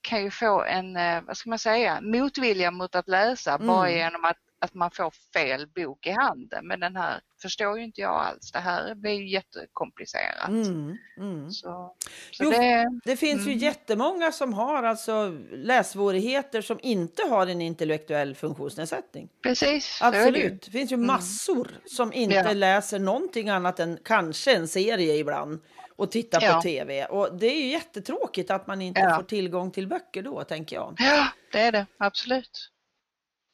kan 0.00 0.22
ju 0.22 0.30
få 0.30 0.62
en, 0.62 0.96
eh, 0.96 1.22
vad 1.22 1.36
ska 1.36 1.50
man 1.50 1.58
säga, 1.58 2.00
motvilja 2.00 2.70
mot 2.70 2.94
att 2.94 3.08
läsa 3.08 3.54
mm. 3.54 3.66
bara 3.66 3.90
genom 3.90 4.24
att, 4.24 4.38
att 4.62 4.74
man 4.74 4.90
får 4.90 5.12
fel 5.32 5.66
bok 5.66 6.06
i 6.06 6.10
handen. 6.10 6.66
Men 6.66 6.80
den 6.80 6.96
här 6.96 7.20
förstår 7.42 7.78
ju 7.78 7.84
inte 7.84 8.00
jag 8.00 8.14
alls. 8.14 8.52
Det 8.52 8.58
här 8.58 8.94
blir 8.94 9.12
ju 9.12 9.28
jättekomplicerat. 9.28 10.48
Mm, 10.48 10.96
mm. 11.16 11.50
Så, 11.50 11.94
så 12.30 12.44
jo, 12.44 12.50
det, 12.50 13.00
det, 13.04 13.16
finns 13.16 13.42
mm. 13.42 13.52
ju 13.52 13.58
jättemånga 13.58 14.32
som 14.32 14.52
har 14.54 14.82
alltså 14.82 15.38
lässvårigheter 15.52 16.62
som 16.62 16.78
inte 16.82 17.22
har 17.22 17.46
en 17.46 17.60
intellektuell 17.60 18.34
funktionsnedsättning. 18.34 19.28
Precis, 19.42 19.98
Absolut. 20.02 20.62
Det, 20.62 20.66
det 20.66 20.70
finns 20.70 20.92
ju 20.92 20.94
mm. 20.94 21.06
massor 21.06 21.68
som 21.86 22.12
inte 22.12 22.34
ja. 22.34 22.52
läser 22.52 22.98
någonting 22.98 23.48
annat 23.48 23.80
än 23.80 23.98
kanske 24.04 24.56
en 24.56 24.68
serie 24.68 25.14
ibland 25.14 25.60
och 25.96 26.10
tittar 26.10 26.42
ja. 26.42 26.54
på 26.54 26.62
tv. 26.62 27.04
Och 27.04 27.36
det 27.36 27.46
är 27.46 27.60
ju 27.60 27.66
jättetråkigt 27.66 28.50
att 28.50 28.66
man 28.66 28.82
inte 28.82 29.00
ja. 29.00 29.16
får 29.16 29.22
tillgång 29.22 29.70
till 29.70 29.88
böcker 29.88 30.22
då, 30.22 30.44
tänker 30.44 30.76
jag. 30.76 30.94
Ja, 30.98 31.26
det 31.52 31.60
är 31.60 31.72
det, 31.72 31.86
absolut. 31.98 32.71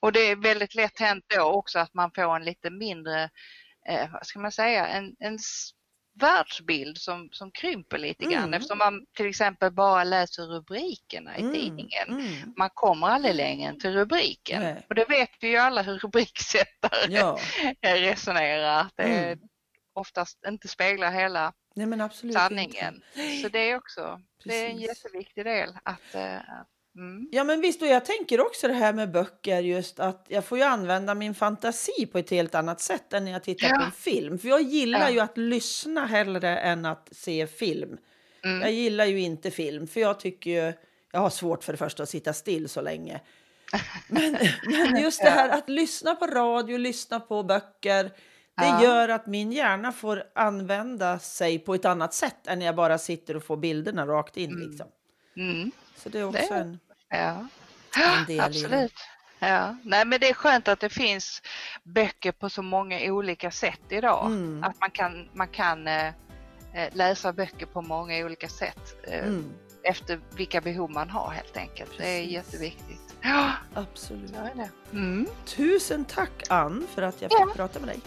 Och 0.00 0.12
det 0.12 0.20
är 0.20 0.36
väldigt 0.36 0.74
lätt 0.74 0.98
hänt 1.00 1.24
då 1.36 1.42
också 1.42 1.78
att 1.78 1.94
man 1.94 2.10
får 2.14 2.36
en 2.36 2.44
lite 2.44 2.70
mindre, 2.70 3.30
eh, 3.88 4.10
vad 4.12 4.26
ska 4.26 4.38
man 4.38 4.52
säga, 4.52 4.86
en, 4.86 5.16
en 5.18 5.38
världsbild 6.20 6.98
som, 6.98 7.28
som 7.32 7.50
krymper 7.52 7.98
lite 7.98 8.24
grann 8.24 8.42
Mm. 8.44 8.54
eftersom 8.54 8.78
man 8.78 9.06
till 9.16 9.26
exempel 9.26 9.72
bara 9.72 10.04
läser 10.04 10.42
rubrikerna 10.42 11.36
i 11.38 11.40
Mm, 11.40 11.52
tidningen. 11.54 12.08
mm. 12.08 12.54
Man 12.56 12.70
kommer 12.74 13.06
aldrig 13.06 13.34
längre 13.34 13.68
än 13.68 13.78
till 13.80 13.92
rubriken. 13.92 14.62
Nej. 14.62 14.86
Och 14.88 14.94
det 14.94 15.04
vet 15.08 15.30
vi 15.40 15.48
ju 15.48 15.56
alla 15.56 15.82
hur 15.82 15.98
rubriksättare 15.98 17.12
Ja, 17.14 17.38
resonerar. 17.82 18.80
Att 18.80 18.96
det 18.96 19.02
Mm. 19.02 19.38
oftast 19.92 20.38
inte 20.46 20.68
speglar 20.68 21.10
hela 21.10 21.52
nej 21.74 22.32
sanningen. 22.32 22.94
inte. 23.14 23.42
Så 23.42 23.48
det 23.48 23.58
är 23.70 23.76
också 23.76 24.20
det 24.44 24.54
är 24.54 24.68
en 24.70 24.78
jätteviktig 24.78 25.44
del. 25.44 25.78
att 25.82 26.14
eh, 26.14 26.36
mm. 26.98 27.28
Ja 27.32 27.44
men 27.44 27.60
visst, 27.60 27.82
och 27.82 27.88
jag 27.88 28.04
tänker 28.04 28.40
också 28.40 28.68
det 28.68 28.74
här 28.74 28.92
med 28.92 29.10
böcker 29.12 29.60
just 29.60 30.00
att 30.00 30.26
jag 30.28 30.44
får 30.44 30.58
ju 30.58 30.64
använda 30.64 31.14
min 31.14 31.34
fantasi 31.34 32.06
på 32.12 32.18
ett 32.18 32.30
helt 32.30 32.54
annat 32.54 32.80
sätt 32.80 33.12
än 33.12 33.24
när 33.24 33.32
jag 33.32 33.42
tittar 33.42 33.68
på 33.68 33.74
Ja. 33.80 33.84
en 33.84 33.92
film. 33.92 34.38
För 34.38 34.48
jag 34.48 34.62
gillar 34.62 35.00
Ja. 35.00 35.10
ju 35.10 35.20
att 35.20 35.38
lyssna 35.38 36.06
hellre 36.06 36.58
än 36.58 36.84
att 36.84 37.08
se 37.12 37.46
film. 37.46 37.98
Jag 38.42 38.52
Mm. 38.52 38.74
gillar 38.74 39.04
ju 39.04 39.20
inte 39.20 39.50
film 39.50 39.86
för 39.86 40.00
jag 40.00 40.20
tycker 40.20 40.50
ju, 40.50 40.72
jag 41.12 41.20
har 41.20 41.30
svårt 41.30 41.64
för 41.64 41.72
det 41.72 41.76
första 41.76 42.02
att 42.02 42.08
sitta 42.08 42.32
still 42.32 42.68
så 42.68 42.80
länge. 42.80 43.20
Men, 44.08 44.36
men 44.66 45.02
just 45.02 45.22
det 45.22 45.30
här 45.30 45.48
att 45.48 45.68
lyssna 45.68 46.14
på 46.14 46.26
radio, 46.26 46.76
lyssna 46.78 47.20
på 47.20 47.42
böcker, 47.42 48.10
det 48.56 48.84
gör 48.84 49.08
att 49.08 49.26
min 49.26 49.52
hjärna 49.52 49.92
får 49.92 50.22
använda 50.34 51.18
sig 51.18 51.58
på 51.58 51.74
ett 51.74 51.84
annat 51.84 52.14
sätt 52.14 52.46
än 52.46 52.58
när 52.58 52.66
jag 52.66 52.76
bara 52.76 52.98
sitter 52.98 53.36
och 53.36 53.44
får 53.44 53.56
bilderna 53.56 54.06
rakt 54.06 54.36
in. 54.36 54.50
Mm. 54.50 54.68
Liksom. 54.68 54.86
Mm. 55.36 55.70
Så 55.96 56.08
det 56.08 56.18
är 56.18 56.24
också 56.24 56.42
Det- 56.54 56.54
en... 56.60 56.78
Ja, 57.10 57.46
absolut. 58.40 58.94
Ja. 59.38 59.76
Nej, 59.82 60.04
men 60.04 60.20
det 60.20 60.28
är 60.28 60.34
skönt 60.34 60.68
att 60.68 60.80
det 60.80 60.88
finns 60.88 61.42
böcker 61.82 62.32
på 62.32 62.50
så 62.50 62.62
många 62.62 63.00
olika 63.12 63.50
sätt 63.50 63.80
idag. 63.88 64.26
Mm. 64.26 64.64
Att 64.64 64.80
man 64.80 64.90
kan, 64.90 65.28
man 65.34 65.48
kan 65.48 65.88
eh, 65.88 66.06
eh, 66.74 66.88
läsa 66.92 67.32
böcker 67.32 67.66
på 67.66 67.82
många 67.82 68.24
olika 68.24 68.48
sätt 68.48 68.96
eh, 69.02 69.18
Mm, 69.18 69.52
efter 69.82 70.20
vilka 70.36 70.60
behov 70.60 70.90
man 70.90 71.10
har 71.10 71.30
helt 71.30 71.56
enkelt. 71.56 71.90
Det 71.98 72.04
är 72.08 72.18
Precis. 72.20 72.32
jätteviktigt. 72.32 73.14
Ja, 73.22 73.52
absolut. 73.74 74.34
Mm. 74.92 75.26
Tusen 75.44 76.04
tack 76.04 76.30
Ann 76.48 76.86
för 76.94 77.02
att 77.02 77.22
jag 77.22 77.30
fick 77.30 77.40
Ja. 77.40 77.52
prata 77.56 77.78
med 77.80 77.88
dig. 77.88 78.00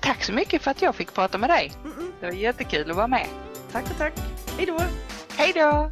Tack 0.00 0.24
så 0.24 0.32
mycket 0.32 0.62
för 0.62 0.70
att 0.70 0.82
jag 0.82 0.94
fick 0.94 1.12
prata 1.14 1.38
med 1.38 1.50
dig. 1.50 1.72
Det 2.20 2.26
var 2.26 2.32
jättekul 2.32 2.90
att 2.90 2.96
vara 2.96 3.06
med. 3.08 3.26
Tack 3.72 3.84
och 3.90 3.98
tack. 3.98 4.12
Hej 4.56 4.66
då! 4.66 4.80
Hej 5.36 5.52
då! 5.54 5.90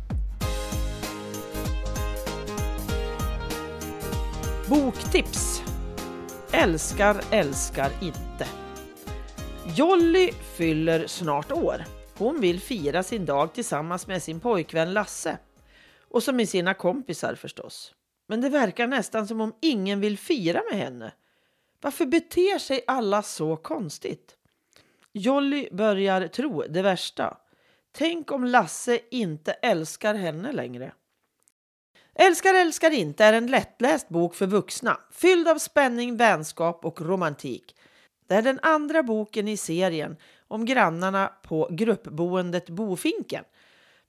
Boktips. 4.68 5.62
Älskar, 6.53 7.24
älskar 7.31 7.90
inte. 8.03 8.46
Jolly 9.77 10.33
fyller 10.57 11.07
snart 11.07 11.53
år. 11.53 11.85
Hon 12.18 12.40
vill 12.40 12.61
fira 12.61 13.03
sin 13.03 13.24
dag 13.24 13.55
tillsammans 13.55 14.07
med 14.07 14.22
sin 14.22 14.40
pojkvän 14.40 14.92
Lasse. 14.92 15.38
Och 16.00 16.22
så 16.22 16.33
med 16.33 16.48
sina 16.48 16.74
kompisar 16.74 17.35
förstås. 17.35 17.94
Men 18.29 18.40
det 18.40 18.48
verkar 18.48 18.87
nästan 18.87 19.27
som 19.27 19.40
om 19.40 19.55
ingen 19.62 20.00
vill 20.00 20.18
fira 20.18 20.62
med 20.70 20.81
henne. 20.81 21.12
Varför 21.81 22.07
beter 22.07 22.59
sig 22.59 22.85
alla 22.87 23.22
så 23.22 23.57
konstigt? 23.57 24.37
Jolly 25.12 25.68
börjar 25.72 26.29
tro 26.29 26.62
det 26.62 26.83
värsta. 26.83 27.37
Tänk 27.92 28.33
om 28.33 28.44
Lasse 28.44 29.00
inte 29.11 29.53
älskar 29.53 30.14
henne 30.14 30.53
längre. 30.53 30.92
Älskar 32.14 32.55
älskar 32.55 32.90
inte 32.90 33.24
är 33.24 33.33
en 33.33 33.46
lättläst 33.46 34.09
bok 34.09 34.35
för 34.35 34.46
vuxna, 34.46 35.00
fylld 35.11 35.48
av 35.48 35.59
spänning, 35.59 36.16
vänskap 36.16 36.85
och 36.85 37.00
romantik. 37.00 37.77
Det 38.29 38.35
är 38.35 38.42
den 38.42 38.59
andra 38.62 39.03
boken 39.03 39.48
i 39.48 39.57
serien 39.57 40.16
om 40.48 40.64
grannarna 40.64 41.33
på 41.42 41.68
gruppboendet 41.70 42.68
Bofinken. 42.68 43.44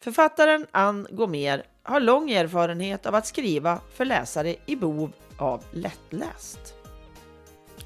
Författaren 0.04 0.68
Ann 0.72 1.08
Gomér 1.12 1.64
har 1.84 2.00
lång 2.00 2.32
erfarenhet 2.32 3.06
av 3.06 3.16
att 3.16 3.28
skriva 3.28 3.80
för 3.94 4.06
läsare 4.06 4.56
i 4.66 4.76
behov 4.76 5.12
av 5.38 5.64
lättläst. 5.72 6.74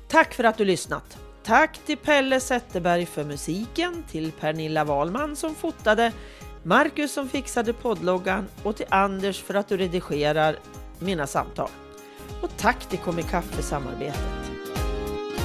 Tack 0.08 0.34
för 0.34 0.44
att 0.44 0.58
du 0.58 0.66
lyssnat! 0.66 1.18
Tack 1.44 1.78
till 1.78 1.98
Pelle 1.98 2.40
Zetterberg 2.40 3.06
för 3.06 3.24
musiken, 3.24 4.04
till 4.04 4.32
Pernilla 4.32 4.84
Wahlman 4.84 5.36
som 5.36 5.56
fotade, 5.56 6.14
Marcus 6.63 7.13
som 7.13 7.30
fixade 7.30 7.74
poddloggan 7.74 8.48
och 8.63 8.76
till 8.76 8.86
Anders 8.89 9.41
för 9.43 9.54
att 9.54 9.67
du 9.67 9.78
redigerar 9.78 10.60
mina 11.00 11.28
samtal. 11.28 11.69
Och 12.41 12.50
tack 12.58 12.86
till 12.89 13.00
Komikaff 13.00 13.45
för 13.45 13.62
samarbetet. 13.62 14.22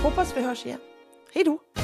Hoppas 0.02 0.36
vi 0.36 0.42
hörs 0.42 0.66
igen. 0.66 0.80
Hej 1.34 1.44
då! 1.44 1.83